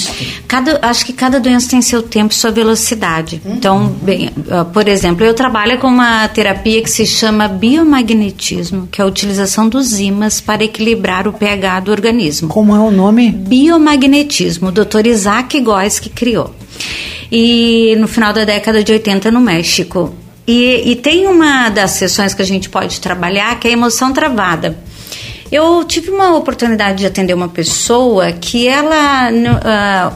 Cada, 0.48 0.80
acho 0.82 1.06
que 1.06 1.12
cada 1.12 1.38
doença 1.38 1.70
tem 1.70 1.80
seu 1.80 2.02
tempo, 2.02 2.34
sua 2.34 2.50
velocidade. 2.50 3.40
Uhum. 3.44 3.54
Então, 3.54 3.86
bem, 4.02 4.26
uh, 4.26 4.64
por 4.72 4.88
exemplo, 4.88 5.24
eu 5.24 5.32
trabalho 5.34 5.78
com 5.78 5.86
uma 5.86 6.26
terapia 6.26 6.82
que 6.82 6.90
se 6.90 7.06
chama 7.06 7.46
biomagnetismo, 7.46 8.88
que 8.88 9.00
é 9.00 9.04
a 9.04 9.06
utilização 9.06 9.68
dos 9.68 10.00
ímãs 10.00 10.40
para 10.40 10.64
equilibrar 10.64 11.28
o 11.28 11.32
pH 11.32 11.80
do 11.80 11.92
organismo. 11.92 12.48
Como 12.48 12.74
é 12.74 12.80
o 12.80 12.90
nome? 12.90 13.30
Biomagnetismo. 13.30 14.68
O 14.68 14.72
Dr. 14.72 15.06
Isaac 15.06 15.60
Góes 15.60 16.00
que 16.00 16.10
criou. 16.10 16.52
E 17.30 17.94
no 17.98 18.08
final 18.08 18.32
da 18.32 18.44
década 18.44 18.82
de 18.82 18.92
80 18.92 19.30
no 19.30 19.40
México. 19.40 20.12
E, 20.46 20.90
e, 20.90 20.96
tem 20.96 21.26
uma 21.26 21.70
das 21.70 21.92
sessões 21.92 22.34
que 22.34 22.42
a 22.42 22.44
gente 22.44 22.68
pode 22.68 23.00
trabalhar 23.00 23.58
que 23.58 23.66
é 23.66 23.70
a 23.70 23.72
emoção 23.72 24.12
travada. 24.12 24.76
Eu 25.50 25.84
tive 25.84 26.10
uma 26.10 26.36
oportunidade 26.36 26.98
de 26.98 27.06
atender 27.06 27.32
uma 27.32 27.48
pessoa 27.48 28.32
que 28.32 28.66
ela 28.66 29.30
a, 29.64 30.12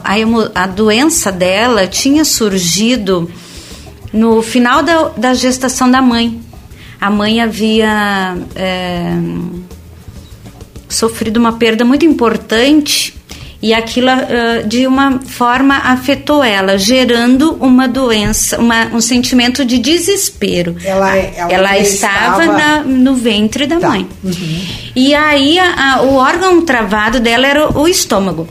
a 0.53 0.67
doença 0.67 1.31
dela 1.31 1.87
tinha 1.87 2.23
surgido 2.25 3.31
no 4.11 4.41
final 4.41 4.83
da, 4.83 5.09
da 5.09 5.33
gestação 5.33 5.89
da 5.89 6.01
mãe. 6.01 6.39
A 6.99 7.09
mãe 7.09 7.41
havia 7.41 8.37
é, 8.55 9.13
sofrido 10.89 11.37
uma 11.37 11.53
perda 11.53 11.85
muito 11.85 12.05
importante 12.05 13.18
e 13.61 13.73
aquilo 13.73 14.09
uh, 14.09 14.67
de 14.67 14.87
uma 14.87 15.19
forma 15.19 15.75
afetou 15.75 16.43
ela, 16.43 16.77
gerando 16.77 17.57
uma 17.59 17.87
doença, 17.87 18.57
uma, 18.57 18.85
um 18.87 19.01
sentimento 19.01 19.65
de 19.65 19.77
desespero. 19.77 20.77
Ela, 20.83 21.17
é, 21.17 21.33
ela, 21.35 21.53
ela 21.53 21.77
estava, 21.77 22.43
estava... 22.43 22.57
Na, 22.57 22.83
no 22.83 23.15
ventre 23.15 23.67
da 23.67 23.79
tá. 23.79 23.89
mãe. 23.89 24.07
Uhum. 24.23 24.61
E 24.95 25.13
aí 25.13 25.59
a, 25.59 25.95
a, 25.95 26.01
o 26.03 26.15
órgão 26.15 26.61
travado 26.63 27.19
dela 27.19 27.45
era 27.45 27.69
o, 27.69 27.81
o 27.81 27.87
estômago. 27.87 28.47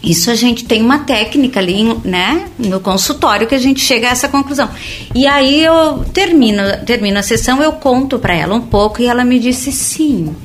Isso 0.00 0.30
a 0.30 0.34
gente 0.34 0.64
tem 0.64 0.82
uma 0.82 0.98
técnica 0.98 1.58
ali, 1.58 1.82
né, 2.04 2.44
no 2.58 2.78
consultório 2.78 3.46
que 3.46 3.54
a 3.54 3.58
gente 3.58 3.80
chega 3.80 4.08
a 4.08 4.10
essa 4.10 4.28
conclusão. 4.28 4.68
E 5.14 5.26
aí 5.26 5.64
eu 5.64 6.04
termino, 6.12 6.62
termino 6.84 7.18
a 7.18 7.22
sessão, 7.22 7.62
eu 7.62 7.72
conto 7.72 8.18
para 8.18 8.34
ela 8.34 8.54
um 8.54 8.60
pouco 8.60 9.00
e 9.00 9.06
ela 9.06 9.24
me 9.24 9.38
disse 9.38 9.72
sim. 9.72 10.36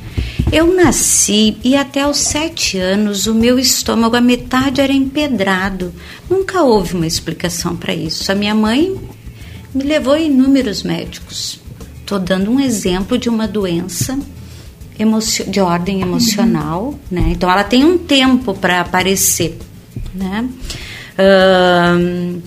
Eu 0.51 0.75
nasci 0.75 1.57
e 1.63 1.75
até 1.75 2.07
os 2.07 2.17
sete 2.17 2.79
anos 2.79 3.27
o 3.27 3.35
meu 3.35 3.59
estômago, 3.59 4.15
a 4.15 4.21
metade 4.21 4.81
era 4.81 4.91
empedrado. 4.91 5.93
Nunca 6.27 6.63
houve 6.63 6.95
uma 6.95 7.05
explicação 7.05 7.75
para 7.75 7.93
isso. 7.93 8.31
A 8.31 8.35
minha 8.35 8.55
mãe 8.55 8.99
me 9.73 9.83
levou 9.83 10.13
a 10.13 10.19
inúmeros 10.19 10.81
médicos. 10.81 11.59
Estou 11.99 12.17
dando 12.17 12.49
um 12.49 12.59
exemplo 12.59 13.15
de 13.15 13.29
uma 13.29 13.47
doença 13.47 14.17
de 15.47 15.61
ordem 15.61 16.01
emocional, 16.01 16.85
uhum. 16.85 16.99
né? 17.09 17.29
Então 17.29 17.49
ela 17.49 17.63
tem 17.63 17.85
um 17.85 17.97
tempo 17.97 18.53
para 18.53 18.81
aparecer, 18.81 19.57
né? 20.13 20.49
Uh, 21.15 22.41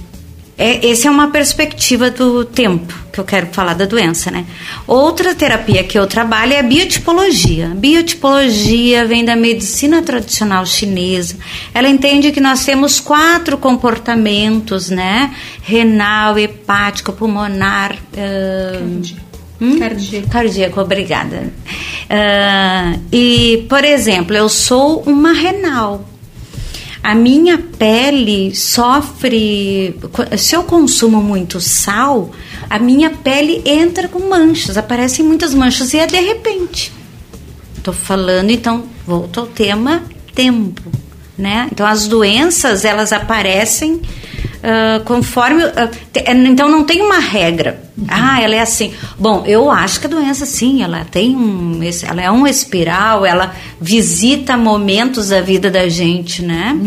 é, 0.62 0.90
essa 0.90 1.09
é 1.09 1.11
uma 1.11 1.31
perspectiva 1.31 2.11
do 2.11 2.45
tempo 2.45 2.95
que 3.12 3.19
eu 3.19 3.25
quero 3.25 3.49
falar 3.49 3.75
da 3.75 3.85
doença, 3.85 4.31
né? 4.31 4.47
Outra 4.87 5.35
terapia 5.35 5.83
que 5.83 5.99
eu 5.99 6.07
trabalho 6.07 6.52
é 6.52 6.61
a 6.61 6.62
biotipologia. 6.62 7.69
biotipologia 7.75 9.04
vem 9.04 9.25
da 9.25 9.35
medicina 9.37 10.00
tradicional 10.02 10.64
chinesa. 10.64 11.37
Ela 11.75 11.88
entende 11.88 12.31
que 12.31 12.40
nós 12.40 12.64
temos 12.64 13.00
quatro 13.00 13.59
comportamentos, 13.59 14.88
né? 14.88 15.35
Renal, 15.62 16.38
hepático, 16.38 17.12
pulmonar. 17.12 17.97
Uh, 18.12 19.33
Hum? 19.62 19.78
Cardíaco. 19.78 20.28
Cardíaco, 20.28 20.81
obrigada. 20.81 21.52
Uh, 22.11 23.00
e, 23.12 23.64
por 23.69 23.85
exemplo, 23.85 24.35
eu 24.35 24.49
sou 24.49 25.04
uma 25.07 25.33
renal. 25.33 26.04
A 27.03 27.15
minha 27.15 27.59
pele 27.59 28.55
sofre. 28.55 29.97
Se 30.39 30.55
eu 30.55 30.63
consumo 30.63 31.21
muito 31.21 31.61
sal, 31.61 32.31
a 32.71 32.79
minha 32.79 33.11
pele 33.11 33.61
entra 33.67 34.07
com 34.09 34.29
manchas, 34.29 34.77
aparecem 34.77 35.25
muitas 35.25 35.53
manchas 35.53 35.93
e 35.93 35.99
é 35.99 36.07
de 36.07 36.21
repente. 36.21 36.93
Estou 37.77 37.93
falando, 37.93 38.51
então, 38.51 38.85
volto 39.05 39.41
ao 39.41 39.47
tema 39.47 40.05
tempo. 40.35 40.81
Né? 41.37 41.69
Então, 41.73 41.85
as 41.85 42.07
doenças 42.07 42.85
elas 42.85 43.13
aparecem 43.13 44.01
uh, 44.63 45.03
conforme. 45.05 45.65
Uh, 45.65 45.91
te, 46.13 46.25
então 46.29 46.69
não 46.69 46.85
tem 46.85 47.03
uma 47.03 47.19
regra. 47.19 47.83
Uhum. 47.97 48.07
Ah, 48.09 48.41
ela 48.41 48.55
é 48.55 48.61
assim. 48.61 48.93
Bom, 49.19 49.45
eu 49.47 49.71
acho 49.71 50.01
que 50.01 50.07
a 50.07 50.11
doença, 50.11 50.47
sim, 50.47 50.83
ela 50.83 51.05
tem 51.05 51.37
um. 51.37 51.81
Ela 52.09 52.23
é 52.23 52.31
um 52.31 52.47
espiral, 52.47 53.27
ela 53.27 53.55
visita 53.81 54.57
momentos 54.57 55.29
da 55.29 55.41
vida 55.41 55.71
da 55.71 55.89
gente, 55.89 56.43
né? 56.43 56.73
Uhum. 56.81 56.87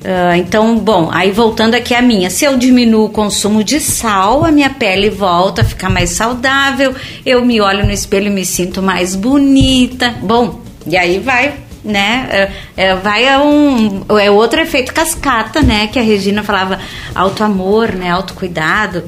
Uh, 0.00 0.36
então, 0.36 0.78
bom, 0.78 1.08
aí 1.12 1.30
voltando 1.30 1.74
aqui 1.74 1.94
a 1.94 2.02
minha. 2.02 2.30
Se 2.30 2.44
eu 2.44 2.56
diminuo 2.56 3.06
o 3.06 3.10
consumo 3.10 3.62
de 3.62 3.80
sal, 3.80 4.44
a 4.44 4.50
minha 4.50 4.70
pele 4.70 5.10
volta 5.10 5.62
a 5.62 5.64
ficar 5.64 5.90
mais 5.90 6.10
saudável, 6.10 6.94
eu 7.24 7.44
me 7.44 7.60
olho 7.60 7.84
no 7.84 7.92
espelho 7.92 8.26
e 8.26 8.30
me 8.30 8.44
sinto 8.44 8.82
mais 8.82 9.14
bonita. 9.14 10.14
Bom, 10.22 10.60
e 10.86 10.96
aí 10.96 11.18
vai 11.18 11.69
né? 11.84 12.28
É, 12.76 12.88
é, 12.88 12.94
vai 12.96 13.28
a 13.28 13.42
um 13.42 14.04
é 14.18 14.30
outro 14.30 14.60
efeito 14.60 14.92
cascata, 14.92 15.62
né? 15.62 15.86
Que 15.86 15.98
a 15.98 16.02
Regina 16.02 16.42
falava 16.42 16.78
auto 17.14 17.42
amor, 17.42 17.92
né? 17.92 18.10
Autocuidado. 18.10 19.04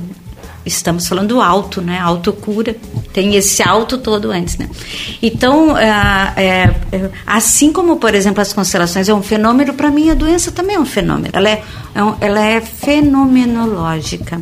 Estamos 0.65 1.09
falando 1.09 1.41
alto, 1.41 1.81
né? 1.81 1.99
Autocura. 1.99 2.77
Tem 3.13 3.35
esse 3.35 3.63
alto 3.63 3.99
todo 3.99 4.31
antes, 4.31 4.57
né? 4.57 4.71
Então, 5.21 5.77
é, 5.77 6.33
é, 6.37 6.75
é 6.93 7.11
assim 7.27 7.73
como, 7.73 7.97
por 7.97 8.15
exemplo, 8.15 8.41
as 8.41 8.53
constelações 8.53 9.09
é 9.09 9.15
um 9.15 9.23
fenômeno, 9.23 9.75
para 9.75 9.91
mim 9.91 10.11
a 10.11 10.15
doença 10.15 10.53
também 10.53 10.77
é 10.77 10.81
um 10.81 10.87
fenômeno. 10.87 11.31
Ela 11.33 11.51
é, 11.51 11.63
é 11.95 12.27
ela 12.27 12.41
é 12.41 12.61
fenomenológica. 12.61 14.41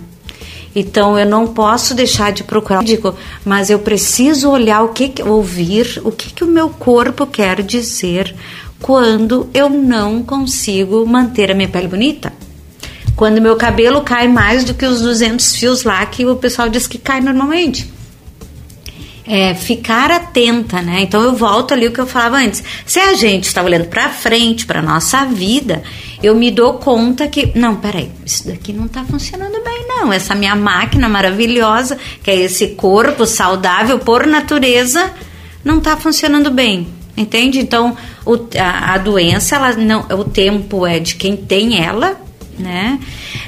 Então 0.75 1.19
eu 1.19 1.27
não 1.27 1.49
posso 1.49 1.95
deixar 1.95 2.33
de 2.33 2.45
procurar 2.45 2.81
médico, 2.81 3.15
mas 3.45 3.71
eu 3.71 3.79
preciso 3.79 4.51
olhar 4.51 4.83
o 4.83 4.89
que 4.89 5.13
ouvir, 5.23 6.01
o 6.05 6.13
que, 6.13 6.33
que 6.33 6.45
o 6.45 6.49
meu 6.49 6.69
corpo 6.69 7.27
quer 7.27 7.63
dizer 7.63 8.35
quando 8.81 9.49
eu 9.53 9.69
não 9.69 10.23
consigo 10.23 11.05
manter 11.07 11.51
a 11.51 11.55
minha 11.55 11.69
pele 11.69 11.89
bonita. 11.89 12.33
Quando 13.17 13.41
meu 13.41 13.57
cabelo 13.57 14.01
cai 14.01 14.29
mais 14.29 14.65
do 14.65 14.73
que 14.73 14.87
os 14.87 15.03
200 15.03 15.57
fios 15.57 15.83
lá 15.83 16.05
que 16.07 16.25
o 16.25 16.37
pessoal 16.37 16.69
diz 16.69 16.87
que 16.87 16.97
cai 16.97 17.21
normalmente 17.21 18.00
é, 19.31 19.55
ficar 19.55 20.11
atenta, 20.11 20.83
né? 20.83 21.03
Então 21.03 21.23
eu 21.23 21.37
volto 21.37 21.73
ali 21.73 21.87
o 21.87 21.93
que 21.93 22.01
eu 22.01 22.07
falava 22.07 22.39
antes. 22.39 22.65
Se 22.85 22.99
a 22.99 23.15
gente 23.15 23.45
está 23.45 23.63
olhando 23.63 23.85
para 23.85 24.09
frente, 24.09 24.67
para 24.67 24.83
nossa 24.83 25.25
vida, 25.25 25.85
eu 26.21 26.35
me 26.35 26.51
dou 26.51 26.75
conta 26.75 27.29
que 27.29 27.57
não, 27.57 27.77
peraí, 27.77 28.11
isso 28.27 28.49
daqui 28.49 28.73
não 28.73 28.87
está 28.87 29.05
funcionando 29.05 29.63
bem, 29.63 29.87
não. 29.87 30.13
Essa 30.13 30.35
minha 30.35 30.57
máquina 30.57 31.09
maravilhosa, 31.09 31.97
que 32.25 32.29
é 32.29 32.41
esse 32.41 32.71
corpo 32.71 33.25
saudável 33.25 34.01
por 34.01 34.27
natureza, 34.27 35.13
não 35.65 35.79
está 35.79 35.97
funcionando 35.97 36.51
bem. 36.51 36.89
Entende? 37.17 37.61
Então, 37.61 37.97
o, 38.27 38.35
a, 38.59 38.95
a, 38.95 38.99
doença, 38.99 39.55
ela 39.55 39.75
não, 39.75 40.07
o 40.11 40.25
tempo 40.25 40.85
é 40.85 40.99
de 40.99 41.15
quem 41.15 41.37
tem 41.37 41.85
ela, 41.85 42.21
né? 42.59 42.99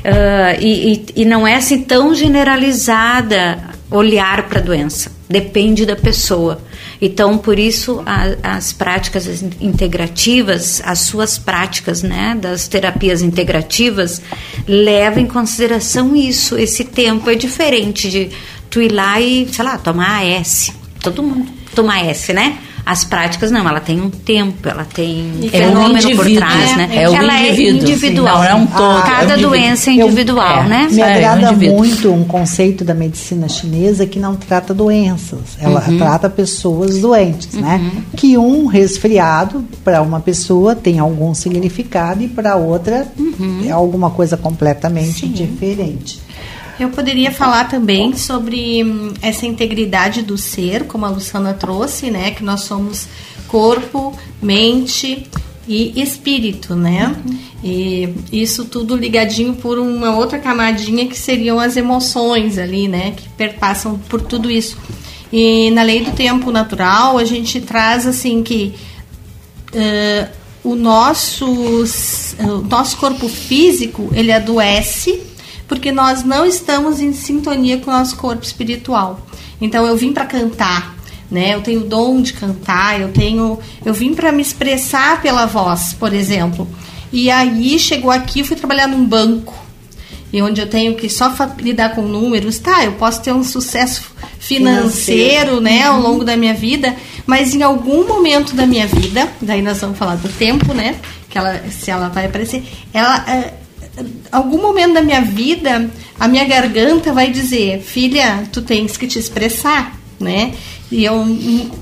Uh, 0.05 0.63
e, 0.63 0.93
e, 0.93 1.23
e 1.23 1.25
não 1.25 1.45
é 1.45 1.57
assim 1.57 1.83
tão 1.83 2.15
generalizada 2.15 3.59
olhar 3.91 4.49
para 4.49 4.61
a 4.61 4.63
doença. 4.63 5.22
Depende 5.33 5.87
da 5.87 5.97
pessoa. 5.97 6.61
Então, 7.01 7.39
por 7.39 7.59
isso, 7.59 8.03
a, 8.05 8.57
as 8.57 8.71
práticas 8.71 9.43
integrativas, 9.63 10.83
as 10.85 11.01
suas 11.01 11.39
práticas 11.39 12.03
né, 12.03 12.37
das 12.39 12.69
terapias 12.69 13.23
integrativas, 13.23 14.21
levam 14.69 15.23
em 15.23 15.27
consideração 15.27 16.15
isso. 16.15 16.59
Esse 16.59 16.85
tempo 16.85 17.31
é 17.31 17.35
diferente 17.35 18.11
de 18.11 18.31
tu 18.69 18.83
ir 18.83 18.93
lá 18.93 19.19
e, 19.19 19.49
sei 19.51 19.65
lá, 19.65 19.79
tomar 19.79 20.23
AS. 20.23 20.71
Todo 21.01 21.23
mundo 21.23 21.51
toma 21.75 21.99
AS, 21.99 22.29
né? 22.29 22.59
As 22.85 23.05
práticas 23.05 23.51
não, 23.51 23.69
ela 23.69 23.81
tem 23.81 24.01
um 24.01 24.11
tempo, 24.11 24.69
ela 24.69 24.85
tem 24.85 25.33
é 25.45 25.49
fenômeno 25.49 26.09
um 26.09 26.17
por 26.17 26.31
trás, 26.33 26.73
é, 26.73 26.77
né? 26.77 26.89
É, 26.93 27.09
o 27.09 27.15
ela 27.15 27.39
indivíduo. 27.41 27.79
é 27.79 27.83
individual. 27.83 28.39
Não 28.39 28.45
é 28.45 28.55
um 28.55 28.67
todo. 28.67 29.03
Cada 29.03 29.35
é 29.35 29.37
um 29.37 29.41
doença 29.41 29.91
é 29.91 29.93
individual, 29.95 30.63
eu, 30.65 30.69
né? 30.69 30.89
Me 30.91 31.01
é, 31.01 31.15
agrada 31.15 31.53
um 31.53 31.57
muito 31.57 32.13
um 32.13 32.25
conceito 32.25 32.85
da 32.85 32.93
medicina 32.93 33.49
chinesa 33.49 34.05
que 34.05 34.19
não 34.19 34.35
trata 34.35 34.75
doenças, 34.75 35.57
ela 35.61 35.85
uhum. 35.87 35.99
trata 35.99 36.29
pessoas 36.29 36.99
doentes, 36.99 37.55
né? 37.55 37.77
uhum. 37.77 37.85
né? 37.85 38.03
Que 38.17 38.37
um 38.37 38.67
resfriado 38.67 39.65
para 39.85 40.03
uma 40.03 40.19
pessoa 40.21 40.75
tem 40.75 40.99
algum 40.99 41.33
significado 41.35 42.23
e 42.23 42.29
para 42.29 42.57
outra 42.57 43.07
uhum. 43.19 43.63
é 43.65 43.71
alguma 43.71 44.11
coisa 44.11 44.37
completamente 44.37 45.21
Sim. 45.21 45.33
diferente. 45.33 46.21
Eu 46.79 46.89
poderia 46.91 47.31
falar 47.31 47.69
também 47.69 48.17
sobre 48.17 48.83
hum, 48.85 49.13
essa 49.21 49.47
integridade 49.47 50.23
do 50.23 50.39
ser, 50.39 50.87
como 50.87 51.05
a 51.05 51.09
Luciana 51.09 51.53
trouxe, 51.53 52.11
né? 52.11 52.31
Que 52.31 52.43
nós 52.43 52.63
somos 52.63 53.07
corpo, 53.47 54.19
mente 54.41 55.27
e 55.69 56.01
espírito, 56.01 56.75
né? 56.75 57.15
Uhum. 57.25 57.39
E 57.63 58.15
isso 58.33 58.65
tudo 58.65 58.97
ligadinho 58.97 59.55
por 59.55 59.79
uma 59.79 60.17
outra 60.17 60.39
camadinha 60.39 61.07
que 61.07 61.17
seriam 61.17 61.61
as 61.61 61.77
emoções 61.77 62.59
ali, 62.59 62.89
né? 62.89 63.13
Que 63.17 63.29
perpassam 63.31 63.99
por 64.09 64.21
tudo 64.21 64.51
isso. 64.51 64.77
E 65.33 65.71
na 65.71 65.83
lei 65.83 66.05
do 66.05 66.11
tempo 66.13 66.51
natural, 66.51 67.19
a 67.19 67.25
gente 67.25 67.61
traz 67.61 68.07
assim 68.07 68.43
que 68.43 68.75
uh, 69.73 70.29
o 70.65 70.75
nosso, 70.75 71.47
o 71.47 72.69
nosso 72.69 72.97
corpo 72.97 73.29
físico, 73.29 74.11
ele 74.13 74.33
adoece 74.33 75.32
porque 75.73 75.91
nós 75.91 76.23
não 76.23 76.45
estamos 76.45 77.01
em 77.01 77.15
sintonia 77.15 77.79
com 77.79 77.91
o 77.91 77.95
nosso 77.95 78.15
corpo 78.19 78.45
espiritual. 78.45 79.27
Então 79.59 79.87
eu 79.87 79.97
vim 79.97 80.13
para 80.13 80.27
cantar, 80.27 80.95
né? 81.31 81.55
Eu 81.55 81.63
tenho 81.63 81.81
o 81.81 81.85
dom 81.85 82.21
de 82.21 82.35
cantar, 82.35 83.01
eu 83.01 83.11
tenho, 83.11 83.59
eu 83.83 83.95
vim 83.95 84.13
para 84.13 84.31
me 84.31 84.43
expressar 84.43 85.23
pela 85.23 85.47
voz, 85.47 85.95
por 85.95 86.13
exemplo. 86.13 86.69
E 87.11 87.31
aí 87.31 87.79
chegou 87.79 88.11
aqui, 88.11 88.45
fui 88.45 88.55
trabalhar 88.55 88.87
num 88.87 89.03
banco, 89.03 89.55
e 90.31 90.43
onde 90.43 90.61
eu 90.61 90.69
tenho 90.69 90.95
que 90.95 91.09
só 91.09 91.35
lidar 91.59 91.95
com 91.95 92.03
números, 92.03 92.59
tá? 92.59 92.85
Eu 92.85 92.93
posso 92.93 93.23
ter 93.23 93.33
um 93.33 93.43
sucesso 93.43 94.03
financeiro, 94.39 94.91
financeiro. 94.91 95.61
né, 95.63 95.85
ao 95.85 95.97
uhum. 95.97 96.03
longo 96.03 96.23
da 96.23 96.37
minha 96.37 96.53
vida, 96.53 96.95
mas 97.25 97.55
em 97.55 97.63
algum 97.63 98.07
momento 98.07 98.55
da 98.55 98.67
minha 98.67 98.87
vida, 98.87 99.27
daí 99.41 99.63
nós 99.63 99.81
vamos 99.81 99.97
falar 99.97 100.17
do 100.17 100.29
tempo, 100.29 100.75
né? 100.75 100.97
Que 101.31 101.39
ela, 101.39 101.63
se 101.71 101.91
ela 101.91 102.11
vai 102.11 102.27
aparecer, 102.27 102.63
ela 102.93 103.25
eh, 103.27 103.55
algum 104.31 104.61
momento 104.61 104.95
da 104.95 105.03
minha 105.03 105.21
vida, 105.21 105.91
a 106.19 106.29
minha 106.29 106.45
garganta 106.45 107.13
vai 107.13 107.31
dizer, 107.31 107.81
filha, 107.81 108.45
tu 108.53 108.63
tens 108.63 108.97
que 108.97 109.07
te 109.07 109.19
expressar, 109.19 109.99
né? 110.19 110.55
E 110.91 111.05
eu, 111.05 111.27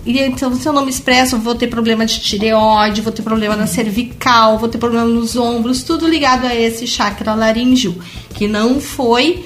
e 0.07 0.20
então, 0.20 0.55
se 0.55 0.66
eu 0.68 0.73
não 0.73 0.85
me 0.85 0.90
expresso, 0.90 1.37
vou 1.38 1.55
ter 1.55 1.66
problema 1.66 2.07
de 2.07 2.20
tireoide, 2.20 3.01
vou 3.01 3.12
ter 3.12 3.23
problema 3.23 3.57
na 3.57 3.66
cervical, 3.66 4.59
vou 4.59 4.68
ter 4.68 4.79
problema 4.79 5.07
nos 5.07 5.37
ombros, 5.37 5.83
tudo 5.83 6.07
ligado 6.07 6.46
a 6.46 6.55
esse 6.55 6.87
chakra 6.87 7.35
laríngeo, 7.35 7.96
que 8.35 8.46
não 8.46 8.81
foi 8.81 9.44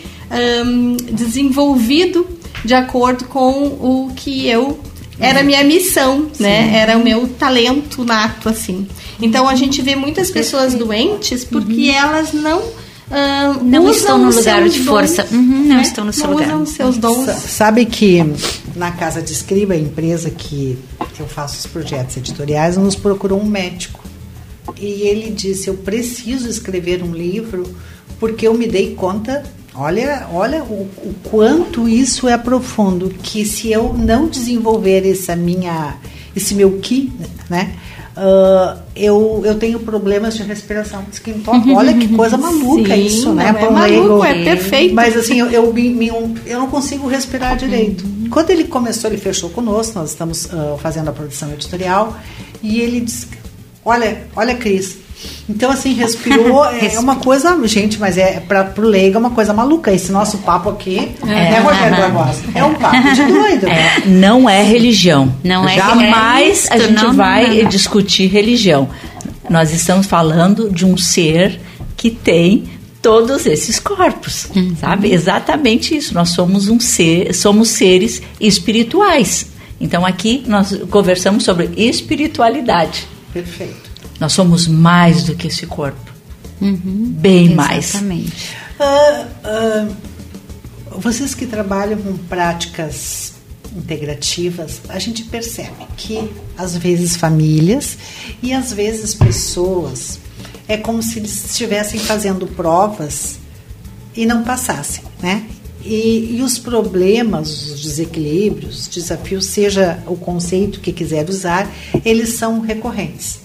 desenvolvido 1.12 2.26
de 2.64 2.74
acordo 2.74 3.26
com 3.26 3.66
o 3.66 4.12
que 4.16 4.48
eu 4.48 4.80
era 5.18 5.40
a 5.40 5.42
minha 5.42 5.62
missão, 5.64 6.28
né? 6.40 6.76
Era 6.76 6.96
o 6.98 7.04
meu 7.04 7.28
talento 7.28 8.04
nato, 8.04 8.48
assim. 8.48 8.86
Então 9.20 9.48
a 9.48 9.54
gente 9.54 9.80
vê 9.82 9.94
muitas 9.96 10.30
pessoas 10.30 10.74
doentes 10.74 11.44
porque 11.44 11.88
Uhum. 11.90 11.94
elas 11.94 12.32
não 12.32 12.62
ah, 13.10 13.56
Não 13.62 13.90
estão 13.90 14.16
no 14.18 14.30
lugar 14.34 14.66
de 14.68 14.78
dons, 14.80 14.86
força. 14.86 15.26
Uhum, 15.30 15.38
não 15.66 15.76
né? 15.76 15.82
estão 15.82 16.04
no 16.06 16.12
seu 16.12 16.24
não 16.26 16.32
lugar. 16.32 16.46
usam 16.54 16.66
seus 16.66 16.96
dons. 16.96 17.26
Sa- 17.26 17.34
Sabe 17.34 17.84
que 17.84 18.24
na 18.74 18.90
Casa 18.92 19.20
de 19.22 19.30
Escriba, 19.30 19.74
a 19.74 19.76
empresa 19.76 20.30
que 20.30 20.76
eu 21.20 21.26
faço 21.28 21.58
os 21.58 21.66
projetos 21.66 22.16
editoriais, 22.16 22.76
nos 22.76 22.96
procurou 22.96 23.40
um 23.40 23.44
médico. 23.46 24.02
E 24.80 25.02
ele 25.02 25.30
disse: 25.30 25.68
Eu 25.68 25.74
preciso 25.74 26.48
escrever 26.48 27.02
um 27.02 27.12
livro 27.12 27.62
porque 28.18 28.48
eu 28.48 28.54
me 28.54 28.66
dei 28.66 28.94
conta. 28.94 29.44
Olha, 29.74 30.28
olha 30.32 30.62
o, 30.62 30.82
o 30.82 31.14
quanto 31.24 31.88
isso 31.88 32.28
é 32.28 32.38
profundo. 32.38 33.10
Que 33.22 33.44
se 33.44 33.72
eu 33.72 33.92
não 33.92 34.28
desenvolver 34.28 35.08
essa 35.08 35.34
minha, 35.34 35.96
esse 36.34 36.54
meu 36.54 36.78
ki, 36.78 37.12
né? 37.50 37.74
ah, 38.16 38.78
eu, 38.94 39.42
eu 39.44 39.56
tenho 39.56 39.80
problemas 39.80 40.36
de 40.36 40.42
respiração. 40.42 41.04
Olha 41.74 41.94
que 41.94 42.08
coisa 42.08 42.36
maluca 42.36 42.94
Sim, 42.94 43.06
isso, 43.06 43.32
né? 43.32 43.48
é 43.48 43.70
maluco, 43.70 44.24
é 44.24 44.44
perfeito. 44.44 44.94
Mas 44.94 45.16
assim, 45.16 45.40
eu, 45.40 45.50
eu, 45.50 45.74
eu 46.46 46.58
não 46.58 46.68
consigo 46.68 47.08
respirar 47.08 47.56
direito. 47.56 48.04
Quando 48.30 48.50
ele 48.50 48.64
começou, 48.64 49.10
ele 49.10 49.20
fechou 49.20 49.50
conosco, 49.50 49.98
nós 49.98 50.10
estamos 50.10 50.48
ah, 50.52 50.76
fazendo 50.78 51.08
a 51.08 51.12
produção 51.12 51.52
editorial, 51.52 52.16
e 52.62 52.80
ele 52.80 53.00
disse, 53.00 53.28
olha, 53.84 54.22
olha, 54.36 54.54
Cris. 54.54 55.03
Então, 55.48 55.70
assim, 55.70 55.94
respirou, 55.94 56.64
é 56.66 56.98
uma 56.98 57.16
coisa, 57.16 57.56
gente, 57.66 57.98
mas 57.98 58.16
é 58.18 58.40
para 58.40 58.64
pro 58.64 58.86
leigo 58.86 59.16
é 59.16 59.18
uma 59.18 59.30
coisa 59.30 59.52
maluca. 59.52 59.92
Esse 59.92 60.10
nosso 60.12 60.38
papo 60.38 60.70
aqui, 60.70 61.12
né, 61.24 61.58
Rogério 61.60 61.96
Barbosa? 61.96 62.42
É 62.54 62.64
um 62.64 62.74
papo 62.74 63.12
de 63.14 63.24
doido. 63.26 63.66
É, 63.68 64.02
não 64.06 64.48
é 64.48 64.62
religião. 64.62 65.32
Não 65.42 65.68
é 65.68 65.76
Jamais 65.76 66.66
é 66.70 66.74
a 66.74 66.78
gente 66.78 67.02
não, 67.02 67.12
vai 67.14 67.48
não, 67.56 67.62
não. 67.62 67.68
discutir 67.68 68.26
religião. 68.28 68.88
Nós 69.48 69.72
estamos 69.72 70.06
falando 70.06 70.70
de 70.70 70.84
um 70.86 70.96
ser 70.96 71.60
que 71.96 72.10
tem 72.10 72.64
todos 73.02 73.44
esses 73.44 73.78
corpos, 73.78 74.48
Uhum. 74.56 74.74
sabe? 74.80 75.12
Exatamente 75.12 75.94
isso. 75.94 76.14
Nós 76.14 76.30
somos 76.30 76.68
um 76.68 76.80
ser, 76.80 77.34
somos 77.34 77.68
seres 77.68 78.22
espirituais. 78.40 79.48
Então 79.78 80.06
aqui 80.06 80.42
nós 80.46 80.74
conversamos 80.90 81.44
sobre 81.44 81.70
espiritualidade. 81.76 83.06
Perfeito. 83.32 83.83
Nós 84.20 84.32
somos 84.32 84.66
mais 84.66 85.24
do 85.24 85.34
que 85.34 85.48
esse 85.48 85.66
corpo. 85.66 86.12
Bem 86.60 87.54
mais. 87.54 87.90
Exatamente. 87.90 88.56
Ah, 88.78 89.26
ah, 89.44 89.88
vocês 90.98 91.34
que 91.34 91.46
trabalham 91.46 91.98
com 91.98 92.16
práticas 92.16 93.34
integrativas, 93.76 94.80
a 94.88 94.98
gente 94.98 95.24
percebe 95.24 95.86
que 95.96 96.30
às 96.56 96.76
vezes 96.76 97.16
famílias 97.16 97.98
e 98.42 98.52
às 98.52 98.72
vezes 98.72 99.14
pessoas 99.14 100.20
é 100.68 100.76
como 100.76 101.02
se 101.02 101.18
eles 101.18 101.50
estivessem 101.50 101.98
fazendo 101.98 102.46
provas 102.46 103.38
e 104.16 104.24
não 104.24 104.44
passassem, 104.44 105.04
né? 105.20 105.44
E, 105.84 106.36
e 106.38 106.42
os 106.42 106.58
problemas, 106.58 107.70
os 107.70 107.82
desequilíbrios, 107.82 108.82
os 108.82 108.88
desafios, 108.88 109.46
seja 109.46 110.02
o 110.06 110.16
conceito 110.16 110.80
que 110.80 110.92
quiser 110.92 111.28
usar, 111.28 111.70
eles 112.04 112.34
são 112.34 112.60
recorrentes. 112.60 113.40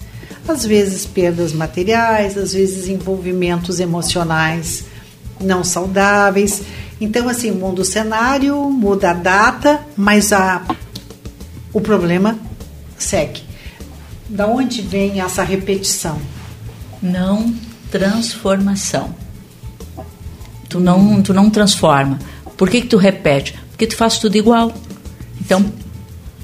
Às 0.50 0.64
vezes 0.64 1.06
perdas 1.06 1.52
materiais, 1.52 2.36
às 2.36 2.52
vezes 2.52 2.88
envolvimentos 2.88 3.80
emocionais 3.80 4.84
não 5.40 5.64
saudáveis. 5.64 6.62
Então, 7.00 7.28
assim, 7.28 7.50
muda 7.50 7.82
o 7.82 7.84
cenário, 7.84 8.56
muda 8.70 9.10
a 9.10 9.14
data, 9.14 9.80
mas 9.96 10.32
a, 10.32 10.62
o 11.72 11.80
problema 11.80 12.38
segue. 12.98 13.42
Da 14.28 14.46
onde 14.46 14.82
vem 14.82 15.20
essa 15.20 15.42
repetição? 15.42 16.20
não 17.02 17.54
transformação. 17.90 19.14
Tu 20.68 20.78
não, 20.78 21.22
tu 21.22 21.34
não 21.34 21.50
transforma. 21.50 22.18
Por 22.56 22.68
que, 22.68 22.82
que 22.82 22.86
tu 22.86 22.96
repete? 22.96 23.58
Porque 23.70 23.86
tu 23.86 23.96
faz 23.96 24.18
tudo 24.18 24.36
igual. 24.36 24.72
Então, 25.40 25.72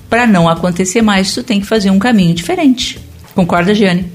para 0.09 0.27
não 0.27 0.49
acontecer 0.49 1.03
mais, 1.03 1.33
tu 1.33 1.43
tem 1.43 1.61
que 1.61 1.67
fazer 1.67 1.91
um 1.91 1.99
caminho 1.99 2.35
diferente. 2.35 2.99
Concorda, 3.37 3.75
Giane? 3.75 4.11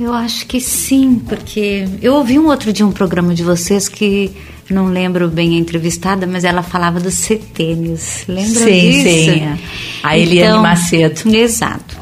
Eu 0.00 0.12
acho 0.12 0.46
que 0.46 0.60
sim, 0.60 1.22
porque 1.28 1.88
eu 2.02 2.14
ouvi 2.14 2.40
um 2.40 2.48
outro 2.48 2.72
dia 2.72 2.84
um 2.84 2.90
programa 2.90 3.32
de 3.32 3.44
vocês 3.44 3.88
que 3.88 4.32
não 4.68 4.86
lembro 4.86 5.28
bem 5.28 5.54
a 5.54 5.58
entrevistada, 5.58 6.26
mas 6.26 6.42
ela 6.42 6.60
falava 6.60 6.98
dos 6.98 7.14
setênios. 7.14 8.24
Lembra 8.26 8.64
Sim, 8.64 8.90
disso? 8.90 9.32
sim. 9.32 9.58
A 10.02 10.18
Eliane 10.18 10.58
Macedo. 10.60 11.34
Exato. 11.34 11.96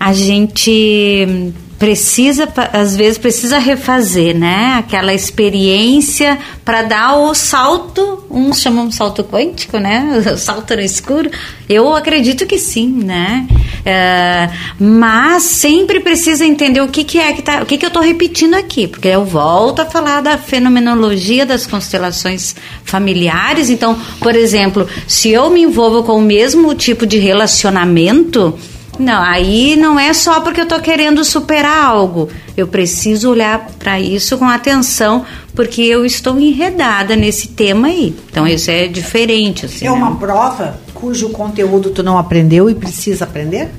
A 0.00 0.14
gente 0.14 1.52
precisa, 1.78 2.48
às 2.72 2.96
vezes, 2.96 3.18
precisa 3.18 3.58
refazer, 3.58 4.36
né? 4.36 4.74
Aquela 4.78 5.14
experiência 5.14 6.36
para 6.64 6.82
dar 6.82 7.16
o 7.16 7.32
salto, 7.34 8.24
uns 8.28 8.60
chamam 8.60 8.88
de 8.88 8.94
salto 8.94 9.22
quântico, 9.22 9.78
né? 9.78 10.22
O 10.28 10.36
salto 10.36 10.74
no 10.74 10.82
escuro. 10.82 11.30
Eu 11.68 11.94
acredito 11.94 12.46
que 12.46 12.58
sim, 12.58 12.88
né? 12.88 13.46
É, 13.84 14.50
mas 14.78 15.44
sempre 15.44 16.00
precisa 16.00 16.44
entender 16.44 16.80
o 16.80 16.88
que, 16.88 17.04
que 17.04 17.18
é 17.18 17.32
que 17.32 17.42
tá, 17.42 17.62
o 17.62 17.66
que, 17.66 17.78
que 17.78 17.84
eu 17.84 17.88
estou 17.88 18.02
repetindo 18.02 18.54
aqui, 18.54 18.86
porque 18.86 19.08
eu 19.08 19.24
volto 19.24 19.80
a 19.80 19.86
falar 19.86 20.20
da 20.20 20.36
fenomenologia 20.36 21.46
das 21.46 21.66
constelações 21.66 22.56
familiares. 22.84 23.70
Então, 23.70 23.98
por 24.20 24.34
exemplo, 24.34 24.86
se 25.06 25.30
eu 25.30 25.48
me 25.48 25.62
envolvo 25.62 26.02
com 26.02 26.18
o 26.18 26.22
mesmo 26.22 26.74
tipo 26.74 27.06
de 27.06 27.18
relacionamento, 27.18 28.58
não, 28.98 29.22
aí 29.22 29.76
não 29.76 29.98
é 29.98 30.12
só 30.12 30.40
porque 30.40 30.60
eu 30.60 30.66
tô 30.66 30.80
querendo 30.80 31.24
superar 31.24 31.84
algo. 31.84 32.28
Eu 32.56 32.66
preciso 32.66 33.30
olhar 33.30 33.70
para 33.78 34.00
isso 34.00 34.36
com 34.36 34.44
atenção, 34.46 35.24
porque 35.54 35.82
eu 35.82 36.04
estou 36.04 36.38
enredada 36.38 37.14
nesse 37.14 37.48
tema 37.48 37.88
aí. 37.88 38.14
Então 38.30 38.46
isso 38.46 38.70
é 38.70 38.88
diferente. 38.88 39.66
Assim, 39.66 39.86
É 39.86 39.90
né? 39.90 39.96
uma 39.96 40.16
prova 40.16 40.80
cujo 40.92 41.30
conteúdo 41.30 41.90
tu 41.90 42.02
não 42.02 42.18
aprendeu 42.18 42.68
e 42.68 42.74
precisa 42.74 43.24
aprender? 43.24 43.70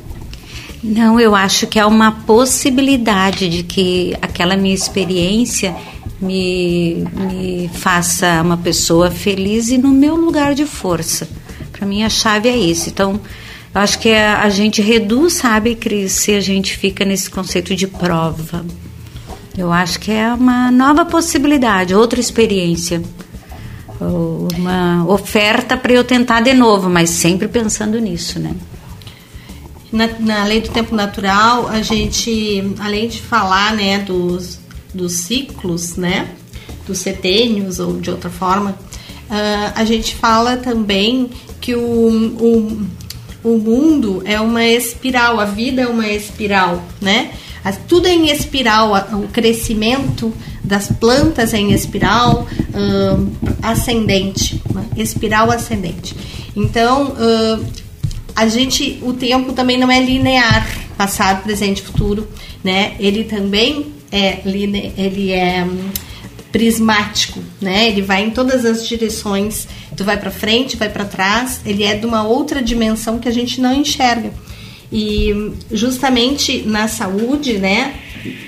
Não, 0.81 1.19
eu 1.19 1.35
acho 1.35 1.67
que 1.67 1.77
é 1.77 1.85
uma 1.85 2.11
possibilidade 2.11 3.49
de 3.49 3.63
que 3.63 4.15
aquela 4.21 4.55
minha 4.55 4.73
experiência 4.73 5.75
me, 6.21 7.05
me 7.13 7.69
faça 7.73 8.41
uma 8.41 8.55
pessoa 8.55 9.11
feliz 9.11 9.69
e 9.69 9.77
no 9.77 9.89
meu 9.89 10.15
lugar 10.15 10.55
de 10.55 10.65
força. 10.65 11.27
Para 11.73 11.85
mim 11.85 12.03
a 12.03 12.09
chave 12.09 12.47
é 12.47 12.55
isso. 12.55 12.89
Então, 12.89 13.19
acho 13.73 13.99
que 13.99 14.13
a, 14.13 14.41
a 14.41 14.49
gente 14.49 14.81
reduz, 14.81 15.33
sabe, 15.33 15.75
Cris, 15.75 16.11
se 16.13 16.33
a 16.33 16.41
gente 16.41 16.75
fica 16.75 17.05
nesse 17.05 17.29
conceito 17.29 17.75
de 17.75 17.87
prova. 17.87 18.65
Eu 19.57 19.71
acho 19.73 19.99
que 19.99 20.11
é 20.11 20.33
uma 20.33 20.71
nova 20.71 21.05
possibilidade, 21.05 21.93
outra 21.93 22.19
experiência. 22.19 23.01
Uma 23.99 25.05
oferta 25.05 25.75
para 25.75 25.91
eu 25.91 26.03
tentar 26.03 26.39
de 26.39 26.53
novo, 26.53 26.89
mas 26.89 27.09
sempre 27.09 27.47
pensando 27.47 27.99
nisso, 27.99 28.39
né? 28.39 28.55
Na, 29.91 30.07
na 30.19 30.43
lei 30.45 30.61
do 30.61 30.69
tempo 30.69 30.95
natural, 30.95 31.67
a 31.67 31.81
gente, 31.81 32.73
além 32.79 33.09
de 33.09 33.19
falar 33.21 33.75
né, 33.75 33.99
dos, 33.99 34.59
dos 34.93 35.13
ciclos, 35.13 35.95
né, 35.95 36.29
dos 36.87 36.99
setênios 36.99 37.79
ou 37.79 37.99
de 37.99 38.09
outra 38.09 38.29
forma, 38.29 38.77
ah, 39.29 39.73
a 39.75 39.83
gente 39.83 40.15
fala 40.15 40.57
também 40.57 41.29
que 41.59 41.75
o, 41.75 41.81
o, 41.81 42.87
o 43.43 43.57
mundo 43.57 44.21
é 44.25 44.39
uma 44.39 44.63
espiral, 44.63 45.39
a 45.39 45.45
vida 45.45 45.81
é 45.81 45.87
uma 45.87 46.07
espiral, 46.07 46.83
né? 47.01 47.31
Tudo 47.87 48.07
é 48.07 48.13
em 48.13 48.31
espiral, 48.31 48.93
o 49.13 49.27
crescimento 49.27 50.33
das 50.63 50.87
plantas 50.87 51.53
é 51.53 51.59
em 51.59 51.71
espiral 51.71 52.47
ascendente, 53.61 54.61
espiral 54.95 55.51
ascendente. 55.51 56.15
Então, 56.55 57.13
ah, 57.17 57.59
a 58.39 58.47
gente 58.47 58.99
o 59.01 59.11
tempo 59.11 59.51
também 59.51 59.77
não 59.77 59.91
é 59.91 60.01
linear 60.01 60.65
passado 60.97 61.43
presente 61.43 61.81
futuro 61.81 62.25
né 62.63 62.93
ele 62.97 63.25
também 63.25 63.93
é 64.11 64.39
ele 64.45 65.31
é 65.31 65.65
hum, 65.65 65.89
prismático 66.51 67.39
né? 67.61 67.87
Ele 67.87 68.01
vai 68.01 68.23
em 68.23 68.31
todas 68.31 68.65
as 68.65 68.87
direções. 68.87 69.67
Tu 69.95 70.03
vai 70.03 70.17
para 70.17 70.31
frente 70.31 70.77
vai 70.77 70.89
para 70.89 71.05
trás. 71.05 71.61
Ele 71.65 71.83
é 71.83 71.95
de 71.95 72.05
uma 72.05 72.23
outra 72.23 72.61
dimensão 72.61 73.19
que 73.19 73.27
a 73.27 73.31
gente 73.31 73.61
não 73.61 73.73
enxerga. 73.73 74.31
E 74.91 75.53
justamente 75.71 76.63
na 76.65 76.87
saúde 76.87 77.57
né? 77.57 77.95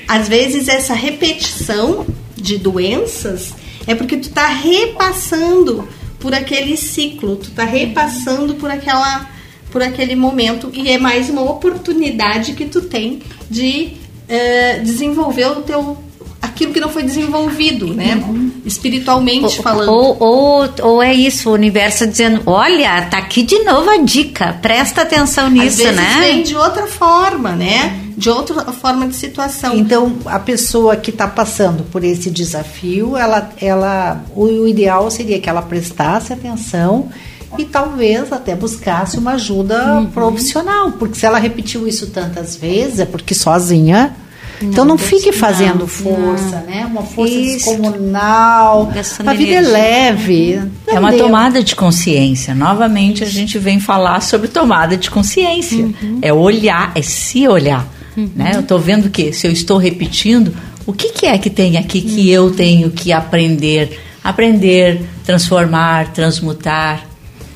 Às 0.08 0.28
vezes 0.28 0.68
essa 0.68 0.94
repetição 0.94 2.06
de 2.36 2.58
doenças 2.58 3.54
é 3.86 3.94
porque 3.94 4.18
tu 4.18 4.30
tá 4.30 4.48
repassando 4.48 5.88
por 6.20 6.34
aquele 6.34 6.78
ciclo, 6.78 7.36
tu 7.36 7.52
tá 7.52 7.64
repassando 7.64 8.56
por 8.56 8.70
aquela 8.70 9.30
por 9.72 9.82
aquele 9.82 10.16
momento. 10.16 10.70
E 10.74 10.90
é 10.90 10.98
mais 10.98 11.30
uma 11.30 11.44
oportunidade 11.44 12.54
que 12.54 12.66
tu 12.66 12.82
tem 12.82 13.22
de 13.50 13.94
eh, 14.28 14.80
desenvolver 14.80 15.46
o 15.48 15.62
teu 15.62 15.98
aquilo 16.42 16.74
que 16.74 16.80
não 16.80 16.90
foi 16.90 17.04
desenvolvido, 17.04 17.94
né? 17.94 18.22
Espiritualmente 18.66 19.58
Ou, 19.58 19.64
falando. 19.64 19.90
ou, 19.90 20.18
ou, 20.20 20.70
ou 20.82 21.04
é 21.04 21.14
isso, 21.14 21.50
o 21.50 21.54
universo 21.54 22.08
dizendo, 22.08 22.42
olha, 22.46 23.02
tá 23.04 23.18
aqui 23.18 23.44
de 23.44 23.60
novo 23.60 23.90
a 23.90 23.98
dica, 23.98 24.58
presta 24.62 25.02
atenção 25.04 25.48
Às 25.48 25.54
nisso, 25.54 25.78
vezes 25.78 25.96
né? 25.96 26.18
vem 26.20 26.44
de 26.44 26.56
outra 26.56 26.88
forma, 26.88 27.52
né? 27.52 28.00
De 28.18 28.30
outra 28.30 28.64
forma 28.72 29.08
de 29.08 29.16
situação. 29.16 29.76
Então, 29.76 30.14
a 30.26 30.40
pessoa 30.40 30.96
que 30.96 31.10
está 31.12 31.28
passando 31.28 31.84
por 31.92 32.04
esse 32.04 32.30
desafio, 32.30 33.16
ela, 33.18 33.50
ela, 33.60 34.24
o, 34.36 34.44
o 34.46 34.68
ideal 34.68 35.10
seria 35.10 35.40
que 35.40 35.50
ela 35.50 35.62
prestasse 35.62 36.32
atenção 36.34 37.10
e 37.58 37.66
talvez 37.66 38.32
até 38.32 38.56
buscasse 38.56 39.18
uma 39.18 39.34
ajuda 39.34 39.96
Uhum. 39.96 40.06
profissional, 40.08 40.92
porque 40.94 41.16
se 41.16 41.26
ela 41.26 41.38
repetiu 41.40 41.88
isso 41.88 42.08
tantas 42.08 42.56
vezes, 42.56 43.00
é 43.00 43.06
porque 43.06 43.34
sozinha. 43.36 44.16
Então 44.62 44.86
não, 44.86 44.98
fique 44.98 45.32
fazendo 45.32 45.88
força, 45.88 46.64
né? 46.68 46.86
Uma 46.86 47.02
força 47.04 47.34
Isso. 47.34 47.70
descomunal. 47.70 48.86
Gastando 48.88 49.30
A 49.30 49.34
vida 49.34 49.52
é 49.52 49.56
energia. 49.56 49.72
leve. 49.72 50.54
É 50.88 50.94
Não 50.94 51.02
uma 51.02 51.12
deu. 51.12 51.26
tomada 51.26 51.64
de 51.64 51.76
consciência. 51.76 52.54
Novamente 52.54 53.24
a 53.24 53.28
gente 53.28 53.58
vem 53.58 53.80
falar 53.80 54.22
sobre 54.22 54.48
tomada 54.48 54.96
de 54.98 55.10
consciência. 55.10 55.90
É 56.22 56.32
olhar, 56.34 56.92
é 56.96 57.02
se 57.02 57.48
olhar. 57.48 57.88
Né? 58.16 58.52
Eu 58.56 58.60
estou 58.62 58.78
vendo 58.80 59.10
que 59.10 59.32
se 59.34 59.48
eu 59.48 59.52
estou 59.52 59.78
repetindo, 59.78 60.54
o 60.86 60.94
que, 60.94 61.10
que 61.10 61.26
é 61.26 61.38
que 61.38 61.50
tem 61.50 61.78
aqui 61.78 62.02
que 62.02 62.30
eu 62.30 62.52
tenho 62.52 62.92
que 62.92 63.12
aprender? 63.12 64.00
Aprender, 64.24 65.02
transformar, 65.26 66.12
transmutar. 66.14 67.06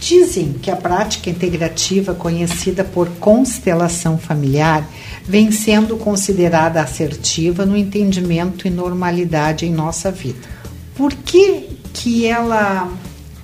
Dizem 0.06 0.54
que 0.62 0.70
a 0.70 0.76
prática 0.76 1.32
integrativa, 1.32 2.14
conhecida 2.14 2.84
por 2.84 3.10
constelação 3.20 4.20
familiar, 4.20 4.88
vem 5.24 5.52
sendo 5.52 5.98
considerada 5.98 6.80
assertiva 6.80 7.66
no 7.66 7.76
entendimento 7.76 8.68
e 8.68 8.70
normalidade 8.70 9.66
em 9.66 9.74
nossa 9.74 10.12
vida. 10.12 10.48
Por 10.94 11.12
que, 11.12 11.80
que 11.92 12.28
ela, 12.28 12.88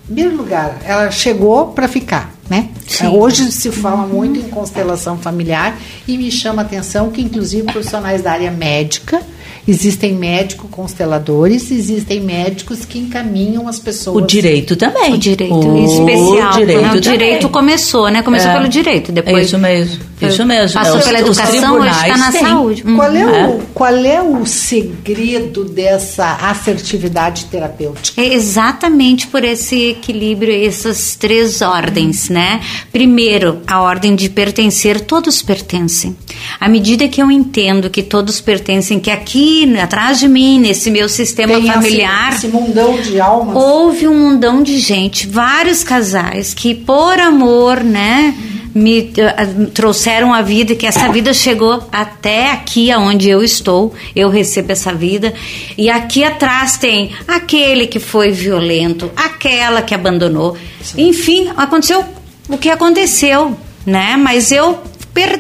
em 0.04 0.14
primeiro 0.14 0.38
lugar, 0.38 0.80
ela 0.86 1.10
chegou 1.10 1.70
para 1.70 1.88
ficar, 1.88 2.32
né? 2.48 2.70
Hoje 3.12 3.52
se 3.52 3.72
fala 3.72 4.06
muito 4.06 4.40
em 4.40 4.48
constelação 4.48 5.18
familiar 5.18 5.76
e 6.08 6.16
me 6.16 6.30
chama 6.30 6.62
a 6.62 6.66
atenção 6.66 7.10
que, 7.10 7.24
inclusive, 7.24 7.64
profissionais 7.72 8.22
da 8.22 8.34
área 8.34 8.52
médica 8.52 9.20
Existem 9.68 10.14
médicos 10.14 10.70
consteladores, 10.72 11.70
existem 11.72 12.20
médicos 12.20 12.84
que 12.86 12.98
encaminham 13.00 13.68
as 13.68 13.78
pessoas. 13.80 14.18
O 14.24 14.26
direito 14.26 14.76
também. 14.76 15.14
O 15.14 15.18
direito 15.18 15.54
o 15.54 15.86
especial. 15.86 16.52
Direito 16.54 16.82
né? 16.82 16.88
o 16.88 16.88
também. 16.88 17.02
direito 17.02 17.50
começou, 17.50 18.10
né? 18.10 18.22
Começou 18.24 18.50
É. 18.50 18.54
pelo 18.54 18.68
direito, 18.68 19.12
depois 19.12 19.48
Isso 19.48 19.58
mesmo. 19.60 20.12
Isso 20.22 20.46
mesmo. 20.46 20.74
Passou 20.80 20.98
Os- 20.98 21.04
pela 21.04 21.20
os 21.20 21.26
educação, 21.40 21.80
hoje 21.80 21.90
está 21.90 22.18
na 22.18 22.32
têm. 22.32 22.42
saúde. 22.46 22.84
Hum. 22.86 22.96
Qual 22.96 23.12
é, 23.12 23.22
É. 23.22 23.48
o, 23.48 23.60
qual 23.74 23.96
é 23.96 24.22
o 24.22 24.46
segredo 24.46 25.64
dessa 25.66 26.34
assertividade 26.50 27.46
terapêutica? 27.46 28.22
É 28.22 28.34
exatamente 28.34 29.28
por 29.28 29.44
esse 29.44 29.90
equilíbrio, 29.90 30.54
essas 30.66 31.16
três 31.16 31.62
ordens, 31.62 32.30
né? 32.30 32.62
Primeiro, 32.92 33.60
a 33.66 33.82
ordem 33.82 34.16
de 34.16 34.30
pertencer, 34.30 35.02
todos 35.02 35.42
pertencem. 35.42 36.16
À 36.60 36.70
medida 36.70 37.08
que 37.08 37.22
eu 37.22 37.32
entendo 37.32 37.90
que 37.90 38.04
todos 38.04 38.40
pertencem, 38.40 39.00
que 39.00 39.10
aqui, 39.10 39.51
atrás 39.82 40.20
de 40.20 40.28
mim, 40.28 40.60
nesse 40.60 40.90
meu 40.92 41.08
sistema 41.10 41.54
Tem 41.56 41.64
esse- 41.64 41.74
familiar, 41.74 42.34
Esse, 42.34 42.48
mundão 42.48 43.00
de 43.02 43.20
almas. 43.20 43.56
houve 43.56 44.08
um 44.08 44.18
mundão 44.18 44.62
de 44.64 44.78
gente, 44.80 45.28
vários 45.28 45.84
casais 45.84 46.54
que 46.54 46.74
por 46.76 47.20
amor, 47.20 47.84
né, 47.84 48.34
me 48.74 49.12
eh, 49.18 49.48
trouxeram 49.74 50.34
a 50.34 50.42
vida, 50.42 50.76
que 50.76 50.88
essa 50.88 51.10
vida 51.12 51.34
chegou 51.34 51.84
até 51.92 52.52
aqui 52.52 52.90
aonde 52.90 53.28
eu 53.30 53.44
estou, 53.44 53.94
eu 54.16 54.30
recebo 54.30 54.72
essa 54.72 54.94
vida. 54.94 55.34
E 55.78 55.90
aqui 55.90 56.24
atrás 56.24 56.78
tem 56.78 57.12
aquele 57.28 57.86
que 57.88 58.00
foi 58.00 58.32
violento, 58.32 59.12
aquela 59.16 59.82
que 59.82 59.94
abandonou. 59.94 60.56
Enfim, 60.98 61.50
aconteceu 61.58 62.06
o 62.48 62.58
que 62.58 62.70
aconteceu, 62.70 63.58
né? 63.86 64.16
Mas 64.16 64.54
eu 64.54 64.80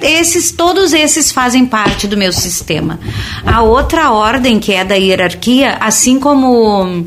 esses 0.04 0.52
todos 0.52 0.94
esses 0.94 1.32
fazem 1.32 1.66
parte 1.66 2.08
do 2.08 2.18
meu 2.18 2.32
sistema. 2.32 3.00
A 3.46 3.62
outra 3.62 4.12
ordem 4.12 4.60
que 4.60 4.74
é 4.74 4.84
da 4.84 4.96
hierarquia, 4.96 5.78
assim 5.80 6.20
como 6.20 7.06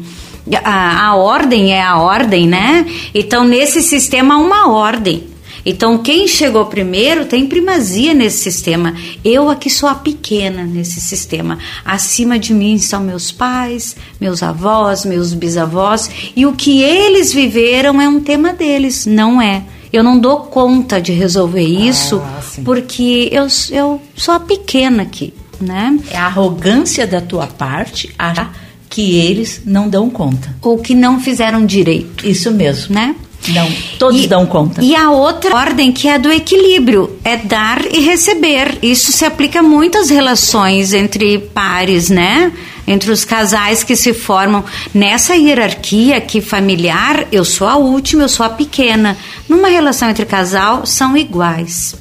a, 0.63 1.09
a 1.09 1.17
ordem 1.17 1.73
é 1.73 1.83
a 1.83 1.99
ordem, 1.99 2.47
né? 2.47 2.87
Então, 3.15 3.45
nesse 3.45 3.83
sistema 3.83 4.35
há 4.35 4.39
uma 4.39 4.71
ordem. 4.71 5.35
Então, 5.67 5.99
quem 5.99 6.29
chegou 6.29 6.67
primeiro 6.67 7.25
tem 7.25 7.47
primazia 7.47 8.13
nesse 8.13 8.39
sistema. 8.39 8.95
Eu 9.25 9.49
aqui 9.49 9.71
sou 9.71 9.89
a 9.89 9.95
pequena 9.95 10.63
nesse 10.65 11.01
sistema. 11.01 11.59
Acima 11.85 12.39
de 12.39 12.53
mim 12.53 12.77
são 12.79 13.01
meus 13.01 13.33
pais, 13.33 13.97
meus 14.21 14.43
avós, 14.43 15.07
meus 15.07 15.33
bisavós. 15.33 16.11
E 16.37 16.45
o 16.45 16.53
que 16.53 16.83
eles 16.83 17.33
viveram 17.33 18.01
é 18.01 18.07
um 18.07 18.21
tema 18.21 18.53
deles, 18.53 19.07
não 19.07 19.41
é. 19.41 19.65
Eu 19.95 20.03
não 20.03 20.19
dou 20.19 20.39
conta 20.41 21.01
de 21.01 21.13
resolver 21.13 21.63
isso 21.63 22.21
sim. 22.43 22.65
porque 22.65 23.29
eu, 23.33 23.47
eu 23.71 24.03
sou 24.17 24.35
a 24.35 24.41
pequena 24.41 25.03
aqui, 25.05 25.33
né? 25.61 25.99
É 26.11 26.17
a 26.17 26.27
arrogância 26.27 27.07
da 27.07 27.21
tua 27.21 27.47
parte 27.47 28.13
achar 28.19 28.53
que 28.91 29.17
eles 29.19 29.63
não 29.65 29.89
dão 29.89 30.09
conta. 30.11 30.55
Ou 30.63 30.79
que 30.79 30.95
não 30.95 31.19
fizeram 31.21 31.65
direito, 31.67 32.27
Isso 32.27 32.51
mesmo. 32.51 32.95
né? 32.95 33.15
Não, 33.49 33.71
todos 33.99 34.25
E- 34.25 34.27
dão 34.27 34.47
conta. 34.47 34.83
E 34.83 34.95
a 34.97 35.11
outra 35.11 35.55
ordem 35.55 35.93
que 35.93 36.09
é 36.09 36.15
a 36.15 36.19
do 36.19 36.33
equilíbrio, 36.33 37.19
é 37.23 37.37
dar 37.37 37.85
e 37.85 38.01
receber. 38.01 38.79
Isso 38.83 39.13
se 39.13 39.25
aplica 39.25 39.61
a 39.61 39.63
muitas 39.63 40.09
relações 40.11 40.93
entre 40.95 41.39
pares, 41.39 42.09
né? 42.09 42.51
Entre 42.87 43.11
os 43.11 43.25
casais 43.25 43.83
que 43.83 43.97
se 43.97 44.13
formam 44.13 44.65
nessa 44.93 45.35
hierarquia 45.35 46.17
aqui 46.19 46.41
familiar, 46.41 47.27
eu 47.33 47.45
sou 47.45 47.67
a 47.67 47.77
última, 47.77 48.25
eu 48.25 48.29
sou 48.29 48.45
a 48.45 48.51
pequena. 48.51 49.17
Numa 49.49 49.69
relação 49.69 50.11
entre 50.11 50.27
casal, 50.27 50.85
são 50.85 51.17
iguais. 51.17 51.97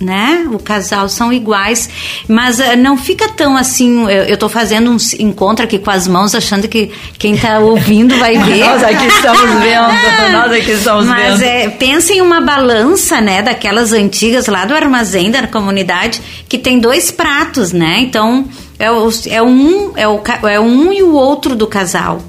Né? 0.00 0.46
O 0.50 0.58
casal 0.58 1.10
são 1.10 1.30
iguais, 1.30 1.90
mas 2.26 2.58
ah, 2.58 2.74
não 2.74 2.96
fica 2.96 3.28
tão 3.28 3.54
assim. 3.54 4.04
Eu, 4.04 4.22
eu 4.22 4.36
tô 4.38 4.48
fazendo 4.48 4.90
um 4.90 4.96
encontro 5.18 5.62
aqui 5.62 5.78
com 5.78 5.90
as 5.90 6.08
mãos, 6.08 6.34
achando 6.34 6.66
que 6.68 6.90
quem 7.18 7.36
tá 7.36 7.58
ouvindo 7.58 8.16
vai 8.18 8.38
ver. 8.42 8.64
Nós 8.64 8.82
aqui 8.82 9.06
estamos 9.06 9.50
vendo. 9.60 10.32
Nós 10.32 10.52
aqui 10.52 10.70
estamos 10.70 11.04
Mas 11.04 11.40
vendo. 11.40 11.48
é, 11.50 11.68
pensa 11.68 12.14
em 12.14 12.22
uma 12.22 12.40
balança, 12.40 13.20
né, 13.20 13.42
daquelas 13.42 13.92
antigas 13.92 14.46
lá 14.46 14.64
do 14.64 14.72
armazém 14.74 15.30
da 15.30 15.46
comunidade, 15.46 16.22
que 16.48 16.56
tem 16.56 16.78
dois 16.78 17.10
pratos, 17.10 17.70
né? 17.70 17.98
Então, 18.00 18.48
é, 18.80 18.90
o, 18.90 19.10
é, 19.28 19.42
um, 19.42 19.92
é, 19.94 20.08
o, 20.08 20.20
é 20.48 20.58
um 20.58 20.90
e 20.90 21.02
o 21.02 21.12
outro 21.12 21.54
do 21.54 21.66
casal. 21.66 22.20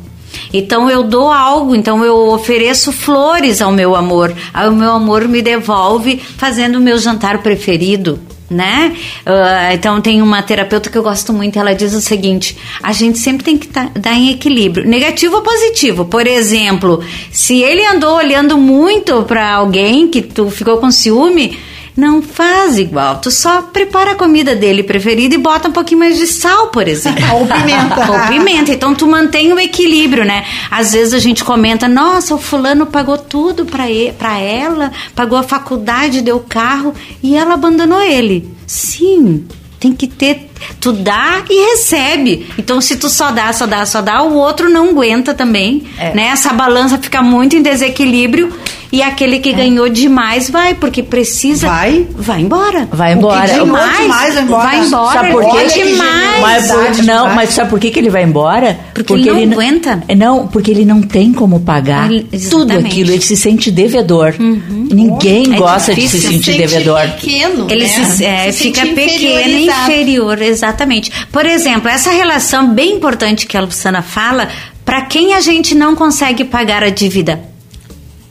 Então 0.53 0.89
eu 0.89 1.01
dou 1.01 1.31
algo, 1.31 1.73
então 1.73 2.03
eu 2.03 2.29
ofereço 2.29 2.91
flores 2.91 3.61
ao 3.61 3.71
meu 3.71 3.95
amor. 3.95 4.35
Aí 4.53 4.67
o 4.67 4.75
meu 4.75 4.91
amor 4.91 5.27
me 5.27 5.41
devolve 5.41 6.21
fazendo 6.37 6.75
o 6.75 6.81
meu 6.81 6.97
jantar 6.97 7.37
preferido. 7.39 8.19
Né? 8.49 8.97
Ah, 9.25 9.73
então 9.73 10.01
tem 10.01 10.21
uma 10.21 10.41
terapeuta 10.41 10.89
que 10.89 10.97
eu 10.97 11.03
gosto 11.03 11.31
muito, 11.31 11.57
ela 11.57 11.73
diz 11.73 11.93
o 11.93 12.01
seguinte: 12.01 12.57
a 12.83 12.91
gente 12.91 13.17
sempre 13.17 13.45
tem 13.45 13.57
que 13.57 13.69
tá- 13.69 13.89
dar 13.95 14.13
em 14.13 14.29
equilíbrio, 14.29 14.85
negativo 14.85 15.37
ou 15.37 15.41
positivo. 15.41 16.03
Por 16.03 16.27
exemplo, 16.27 17.01
se 17.31 17.61
ele 17.61 17.85
andou 17.85 18.17
olhando 18.17 18.57
muito 18.57 19.23
para 19.23 19.53
alguém 19.53 20.09
que 20.09 20.21
tu 20.21 20.49
ficou 20.49 20.79
com 20.79 20.91
ciúme, 20.91 21.57
não 21.95 22.21
faz 22.21 22.77
igual. 22.77 23.17
Tu 23.19 23.29
só 23.29 23.61
prepara 23.63 24.11
a 24.11 24.15
comida 24.15 24.55
dele 24.55 24.83
preferida 24.83 25.35
e 25.35 25.37
bota 25.37 25.67
um 25.69 25.71
pouquinho 25.71 25.99
mais 25.99 26.17
de 26.17 26.27
sal, 26.27 26.67
por 26.67 26.87
exemplo. 26.87 27.23
Ou 27.35 27.45
pimenta. 27.45 28.11
Ou 28.11 28.27
pimenta. 28.27 28.71
Então 28.71 28.93
tu 28.95 29.05
mantém 29.07 29.51
o 29.53 29.59
equilíbrio, 29.59 30.23
né? 30.25 30.45
Às 30.69 30.93
vezes 30.93 31.13
a 31.13 31.19
gente 31.19 31.43
comenta, 31.43 31.87
nossa, 31.87 32.33
o 32.35 32.37
fulano 32.37 32.85
pagou 32.85 33.17
tudo 33.17 33.65
pra, 33.65 33.89
e- 33.91 34.11
pra 34.13 34.37
ela, 34.39 34.91
pagou 35.15 35.37
a 35.37 35.43
faculdade, 35.43 36.21
deu 36.21 36.39
carro 36.39 36.93
e 37.21 37.35
ela 37.35 37.53
abandonou 37.55 38.01
ele. 38.01 38.49
Sim, 38.65 39.45
tem 39.79 39.91
que 39.93 40.07
ter. 40.07 40.49
Tu 40.79 40.93
dá 40.93 41.41
e 41.49 41.71
recebe. 41.71 42.47
Então, 42.57 42.79
se 42.79 42.95
tu 42.95 43.09
só 43.09 43.31
dá, 43.31 43.51
só 43.51 43.65
dá, 43.65 43.85
só 43.85 44.01
dá, 44.01 44.21
o 44.23 44.35
outro 44.35 44.69
não 44.69 44.89
aguenta 44.91 45.33
também. 45.33 45.83
É. 45.97 46.13
Né? 46.13 46.27
Essa 46.27 46.53
balança 46.53 46.97
fica 46.99 47.21
muito 47.21 47.55
em 47.55 47.61
desequilíbrio 47.61 48.53
e 48.91 49.01
aquele 49.01 49.39
que 49.39 49.53
ganhou 49.53 49.87
demais 49.89 50.49
vai, 50.49 50.73
porque 50.73 51.01
precisa. 51.01 51.67
Vai? 51.67 52.05
Vai 52.15 52.41
embora. 52.41 52.87
Vai 52.91 53.13
embora. 53.13 53.39
O 53.39 53.45
que 53.45 53.51
ganhou 53.51 53.67
Mas- 53.67 53.97
demais 53.99 54.33
vai 54.35 54.43
embora. 54.43 54.63
Vai 54.67 54.85
embora. 54.85 55.13
Sabe 55.13 55.31
por 55.31 55.43
Olha 55.43 55.65
quê? 55.69 55.69
que 55.79 55.83
demais. 55.87 56.41
Mas, 56.41 56.67
por- 56.71 56.83
não, 56.83 56.91
demais. 56.91 57.35
mas 57.35 57.49
sabe 57.51 57.69
por 57.69 57.79
que, 57.79 57.91
que 57.91 57.99
ele 57.99 58.09
vai 58.09 58.23
embora? 58.23 58.79
Porque 58.93 59.13
ele 59.13 59.45
não 59.45 59.53
aguenta. 59.53 60.03
Não, 60.17 60.47
porque 60.47 60.71
ele 60.71 60.85
não 60.85 61.01
tem 61.01 61.31
como 61.31 61.59
pagar 61.61 62.11
Ele- 62.11 62.27
tudo 62.49 62.71
aquilo. 62.73 63.11
Ele 63.11 63.21
se 63.21 63.37
sente 63.37 63.69
devedor. 63.71 64.33
Ninguém 64.39 65.53
É 65.53 65.57
gosta 65.57 65.93
de 65.93 66.01
se 66.01 66.17
difícil. 66.17 66.31
sentir 66.31 66.43
Sente 66.53 66.57
devedor. 66.67 67.01
pequeno, 67.11 67.67
Ele 67.69 67.83
né? 67.83 67.87
se, 67.87 68.25
é, 68.25 68.51
Se 68.51 68.63
fica 68.63 68.81
pequeno 68.87 69.49
e 69.59 69.67
inferior, 69.67 70.41
exatamente. 70.41 71.11
Por 71.31 71.45
exemplo, 71.45 71.89
essa 71.89 72.11
relação 72.11 72.73
bem 72.73 72.93
importante 72.95 73.45
que 73.45 73.55
a 73.57 73.61
Luciana 73.61 74.01
fala, 74.01 74.47
para 74.83 75.01
quem 75.03 75.33
a 75.33 75.41
gente 75.41 75.73
não 75.75 75.95
consegue 75.95 76.43
pagar 76.43 76.83
a 76.83 76.89
dívida? 76.89 77.50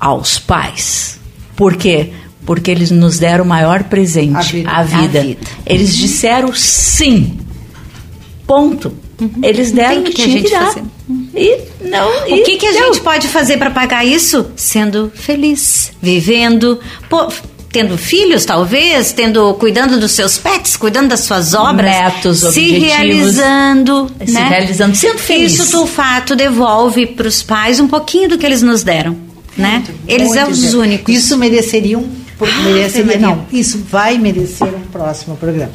Aos 0.01 0.39
pais. 0.39 1.21
Por 1.55 1.77
quê? 1.77 2.11
Porque 2.47 2.71
eles 2.71 2.91
nos 2.91 3.19
deram 3.19 3.45
o 3.45 3.47
maior 3.47 3.85
presente, 3.85 4.37
A 4.37 4.41
vida. 4.43 4.71
a 4.71 4.83
vida. 4.83 5.19
A 5.21 5.23
vida. 5.23 5.41
Eles 5.67 5.95
disseram 5.95 6.55
sim. 6.55 7.39
Ponto. 8.47 8.93
Eles 9.43 9.71
deram 9.71 10.01
o 10.01 10.05
que, 10.05 10.13
que 10.13 10.23
a 10.23 10.25
tinha 10.25 10.37
gente 10.39 10.49
que 10.49 10.55
dar. 10.55 10.75
E 11.37 11.59
não, 11.89 12.25
O 12.25 12.37
e 12.37 12.43
que, 12.43 12.57
que 12.57 12.67
a 12.67 12.73
gente 12.73 13.01
pode 13.01 13.29
fazer 13.29 13.59
para 13.59 13.71
pagar 13.71 14.05
isso? 14.05 14.51
Sendo 14.57 15.13
feliz, 15.15 15.93
vivendo, 16.01 16.81
pô, 17.09 17.29
tendo 17.71 17.99
filhos, 17.99 18.45
talvez, 18.47 19.13
tendo, 19.13 19.53
cuidando 19.55 20.01
dos 20.01 20.13
seus 20.13 20.39
pets, 20.39 20.77
cuidando 20.77 21.09
das 21.09 21.21
suas 21.21 21.53
obras, 21.55 21.91
Netos, 21.91 22.39
se 22.39 22.79
realizando, 22.79 24.11
Se 24.25 24.33
né? 24.33 24.49
realizando, 24.49 24.97
sendo 24.97 25.19
feliz. 25.19 25.53
Isso 25.59 25.71
do 25.79 25.87
fato 25.87 26.35
devolve 26.35 27.07
para 27.07 27.29
os 27.29 27.43
pais 27.43 27.79
um 27.79 27.87
pouquinho 27.87 28.29
do 28.31 28.39
que 28.39 28.47
eles 28.47 28.63
nos 28.63 28.83
deram, 28.83 29.17
né? 29.57 29.85
Eles 30.07 30.29
Muito 30.29 30.41
são 30.41 30.51
os 30.51 30.75
únicos. 30.75 31.15
Isso 31.15 31.37
mereceria 31.37 31.99
um. 31.99 32.09
mereceria, 32.65 33.05
Maria. 33.05 33.21
não, 33.21 33.47
isso 33.53 33.79
vai 33.91 34.19
merecer 34.19 34.69
um 34.69 34.81
próximo 34.93 35.37
programa. 35.37 35.73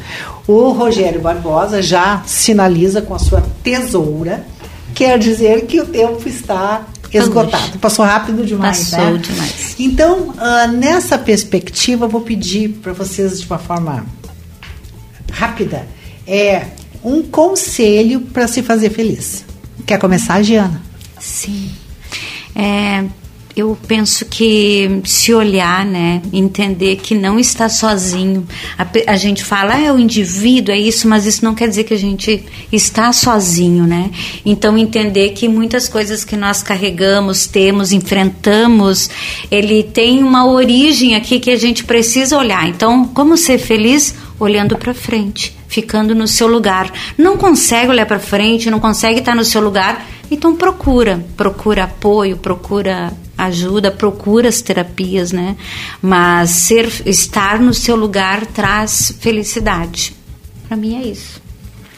O 0.48 0.70
Rogério 0.70 1.22
Barbosa 1.22 1.82
já 1.82 2.24
sinaliza 2.26 3.02
com 3.02 3.14
a 3.14 3.20
sua 3.20 3.44
tesoura, 3.64 4.46
quer 4.94 5.20
dizer 5.20 5.66
que 5.66 5.80
o 5.80 5.86
tempo 5.86 6.28
está 6.28 6.86
esgotado. 7.14 7.80
Passou 7.80 8.04
rápido 8.06 8.46
demais. 8.46 8.90
Passou 8.90 9.12
né? 9.14 9.20
demais. 9.20 9.76
Então, 9.80 10.34
ah, 10.38 10.68
nessa 10.68 11.18
perspectiva, 11.18 12.06
eu 12.06 12.10
vou 12.10 12.22
pedir 12.22 12.70
para 12.82 12.94
vocês 12.94 13.40
de 13.40 13.48
uma 13.48 13.58
forma 13.58 14.06
rápida 15.32 15.86
é 16.28 16.68
um 17.04 17.22
conselho 17.22 18.22
para 18.22 18.48
se 18.48 18.64
fazer 18.64 18.90
feliz. 18.90 19.46
Quer 19.86 20.00
começar, 20.00 20.42
Giana? 20.42 20.82
Sim. 21.20 21.70
É, 22.56 23.04
eu 23.56 23.78
penso 23.88 24.26
que 24.26 25.02
se 25.06 25.34
olhar, 25.34 25.86
né, 25.86 26.22
entender 26.34 26.98
que 26.98 27.16
não 27.16 27.40
está 27.40 27.70
sozinho. 27.70 28.46
A, 28.78 28.86
a 29.08 29.16
gente 29.16 29.46
fala, 29.46 29.76
ah, 29.76 29.82
é 29.82 29.92
o 29.92 29.98
indivíduo, 29.98 30.74
é 30.76 30.78
isso, 30.78 31.08
mas 31.08 31.26
isso 31.26 31.46
não 31.46 31.56
quer 31.56 31.70
dizer 31.70 31.86
que 31.86 31.94
a 31.94 31.98
gente 31.98 32.44
está 32.72 33.14
sozinho, 33.14 33.86
né? 33.88 34.12
Então 34.46 34.78
entender 34.78 35.30
que 35.30 35.48
muitas 35.48 35.88
coisas 35.88 36.26
que 36.26 36.36
nós 36.36 36.62
carregamos, 36.62 37.48
temos, 37.48 37.94
enfrentamos, 37.94 39.10
ele 39.50 39.84
tem 39.84 40.22
uma 40.22 40.46
origem 40.46 41.16
aqui 41.16 41.40
que 41.40 41.52
a 41.52 41.58
gente 41.58 41.86
precisa 41.86 42.38
olhar. 42.38 42.68
Então, 42.68 43.06
como 43.08 43.38
ser 43.38 43.58
feliz? 43.58 44.14
Olhando 44.38 44.78
para 44.78 44.94
frente, 44.94 45.55
ficando 45.68 46.16
no 46.16 46.28
seu 46.28 46.48
lugar. 46.48 46.92
Não 47.18 47.38
consegue 47.38 47.90
olhar 47.90 48.06
para 48.06 48.20
frente, 48.20 48.70
não 48.70 48.80
consegue 48.80 49.20
estar 49.20 49.36
no 49.36 49.46
seu 49.46 49.62
lugar, 49.62 50.06
então 50.30 50.56
procura, 50.56 51.24
procura 51.36 51.84
apoio, 51.84 52.38
procura 52.38 53.14
ajuda, 53.38 53.92
procura 53.92 54.50
as 54.50 54.62
terapias, 54.62 55.32
né? 55.32 55.56
Mas 56.02 56.50
ser, 56.52 56.90
estar 57.06 57.60
no 57.60 57.74
seu 57.74 57.96
lugar 57.96 58.46
traz 58.46 59.14
felicidade. 59.20 60.16
Para 60.68 60.78
mim 60.78 60.96
é 60.96 61.08
isso. 61.08 61.42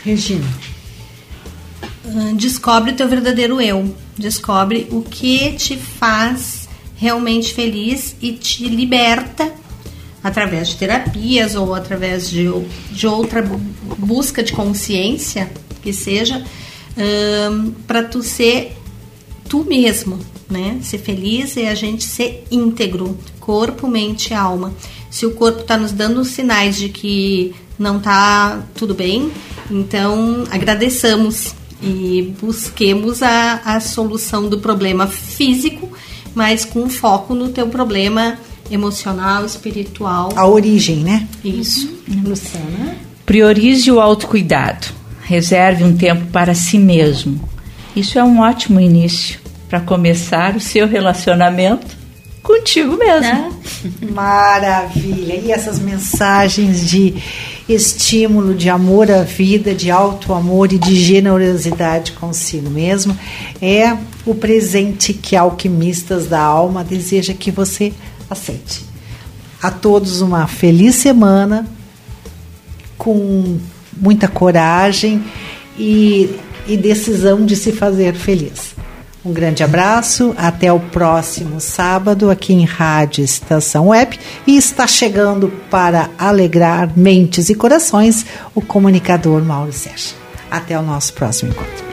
Regina. 0.03 0.45
Descobre 2.35 2.91
o 2.91 2.95
teu 2.95 3.07
verdadeiro 3.07 3.61
eu. 3.61 3.93
Descobre 4.17 4.87
o 4.91 5.01
que 5.01 5.53
te 5.53 5.77
faz 5.77 6.67
realmente 6.95 7.53
feliz 7.53 8.15
e 8.21 8.31
te 8.33 8.67
liberta 8.67 9.53
através 10.27 10.69
de 10.69 10.75
terapias 10.75 11.55
ou 11.55 11.73
através 11.73 12.29
de, 12.29 12.47
de 12.91 13.07
outra 13.07 13.41
bu- 13.41 13.59
busca 13.97 14.43
de 14.43 14.51
consciência 14.51 15.49
que 15.81 15.93
seja 15.93 16.43
para 17.85 18.03
tu 18.03 18.23
ser 18.23 18.75
tu 19.47 19.63
mesmo, 19.63 20.19
né? 20.49 20.79
Ser 20.81 20.97
feliz 20.97 21.55
é 21.55 21.69
a 21.69 21.75
gente 21.75 22.03
ser 22.03 22.45
íntegro, 22.51 23.17
corpo, 23.39 23.87
mente 23.87 24.31
e 24.31 24.33
alma. 24.33 24.73
Se 25.09 25.25
o 25.25 25.31
corpo 25.31 25.61
está 25.61 25.77
nos 25.77 25.91
dando 25.91 26.25
sinais 26.25 26.75
de 26.75 26.89
que 26.89 27.53
não 27.79 27.99
tá 27.99 28.63
tudo 28.75 28.93
bem, 28.93 29.31
então 29.69 30.43
agradeçamos 30.49 31.53
e 31.81 32.33
busquemos 32.41 33.21
a, 33.21 33.61
a 33.63 33.79
solução 33.79 34.49
do 34.49 34.57
problema 34.57 35.05
físico, 35.07 35.89
mas 36.33 36.65
com 36.65 36.89
foco 36.89 37.35
no 37.35 37.49
teu 37.49 37.67
problema 37.67 38.37
emocional, 38.69 39.45
espiritual. 39.45 40.29
A 40.35 40.47
origem, 40.47 40.97
né? 40.97 41.27
Isso. 41.43 41.89
Luciana. 42.23 42.95
Priorize 43.25 43.91
o 43.91 43.99
autocuidado. 43.99 44.87
Reserve 45.23 45.83
um 45.83 45.95
tempo 45.95 46.27
para 46.27 46.55
si 46.55 46.77
mesmo. 46.77 47.39
Isso 47.95 48.17
é 48.17 48.23
um 48.23 48.39
ótimo 48.39 48.79
início 48.79 49.39
para 49.67 49.81
começar 49.81 50.55
o 50.55 50.59
seu 50.61 50.87
relacionamento 50.87 51.97
contigo 52.41 52.95
mesmo. 52.95 53.21
Né? 53.21 53.51
Maravilha! 54.13 55.35
E 55.35 55.51
essas 55.51 55.79
mensagens 55.79 56.89
de 56.89 57.15
estímulo, 57.67 58.55
de 58.55 58.69
amor 58.69 59.11
à 59.11 59.23
vida, 59.23 59.75
de 59.75 59.91
alto 59.91 60.33
amor 60.33 60.71
e 60.71 60.77
de 60.77 60.95
generosidade 60.95 62.13
consigo 62.13 62.69
mesmo 62.69 63.17
é 63.61 63.97
o 64.25 64.33
presente 64.33 65.13
que 65.13 65.35
Alquimistas 65.35 66.27
da 66.27 66.39
Alma 66.39 66.83
deseja 66.83 67.33
que 67.33 67.51
você 67.51 67.91
aceite. 68.29 68.85
A 69.61 69.71
todos 69.71 70.21
uma 70.21 70.47
feliz 70.47 70.95
semana, 70.95 71.67
com 72.97 73.57
muita 73.99 74.27
coragem 74.27 75.23
e, 75.77 76.29
e 76.67 76.77
decisão 76.77 77.45
de 77.45 77.55
se 77.55 77.71
fazer 77.71 78.13
feliz. 78.13 78.75
Um 79.25 79.33
grande 79.33 79.61
abraço, 79.61 80.33
até 80.37 80.71
o 80.71 80.79
próximo 80.79 81.59
sábado 81.59 82.31
aqui 82.31 82.53
em 82.53 82.63
Rádio 82.63 83.25
Estação 83.25 83.87
Web 83.89 84.17
e 84.45 84.55
está 84.55 84.87
chegando 84.87 85.49
para 85.69 86.09
alegrar 86.17 86.97
mentes 86.97 87.49
e 87.49 87.55
corações 87.55 88.25
o 88.55 88.61
comunicador 88.61 89.43
Mauro 89.43 89.73
Sérgio. 89.73 90.15
Até 90.49 90.79
o 90.79 90.81
nosso 90.81 91.13
próximo 91.13 91.51
encontro. 91.51 91.86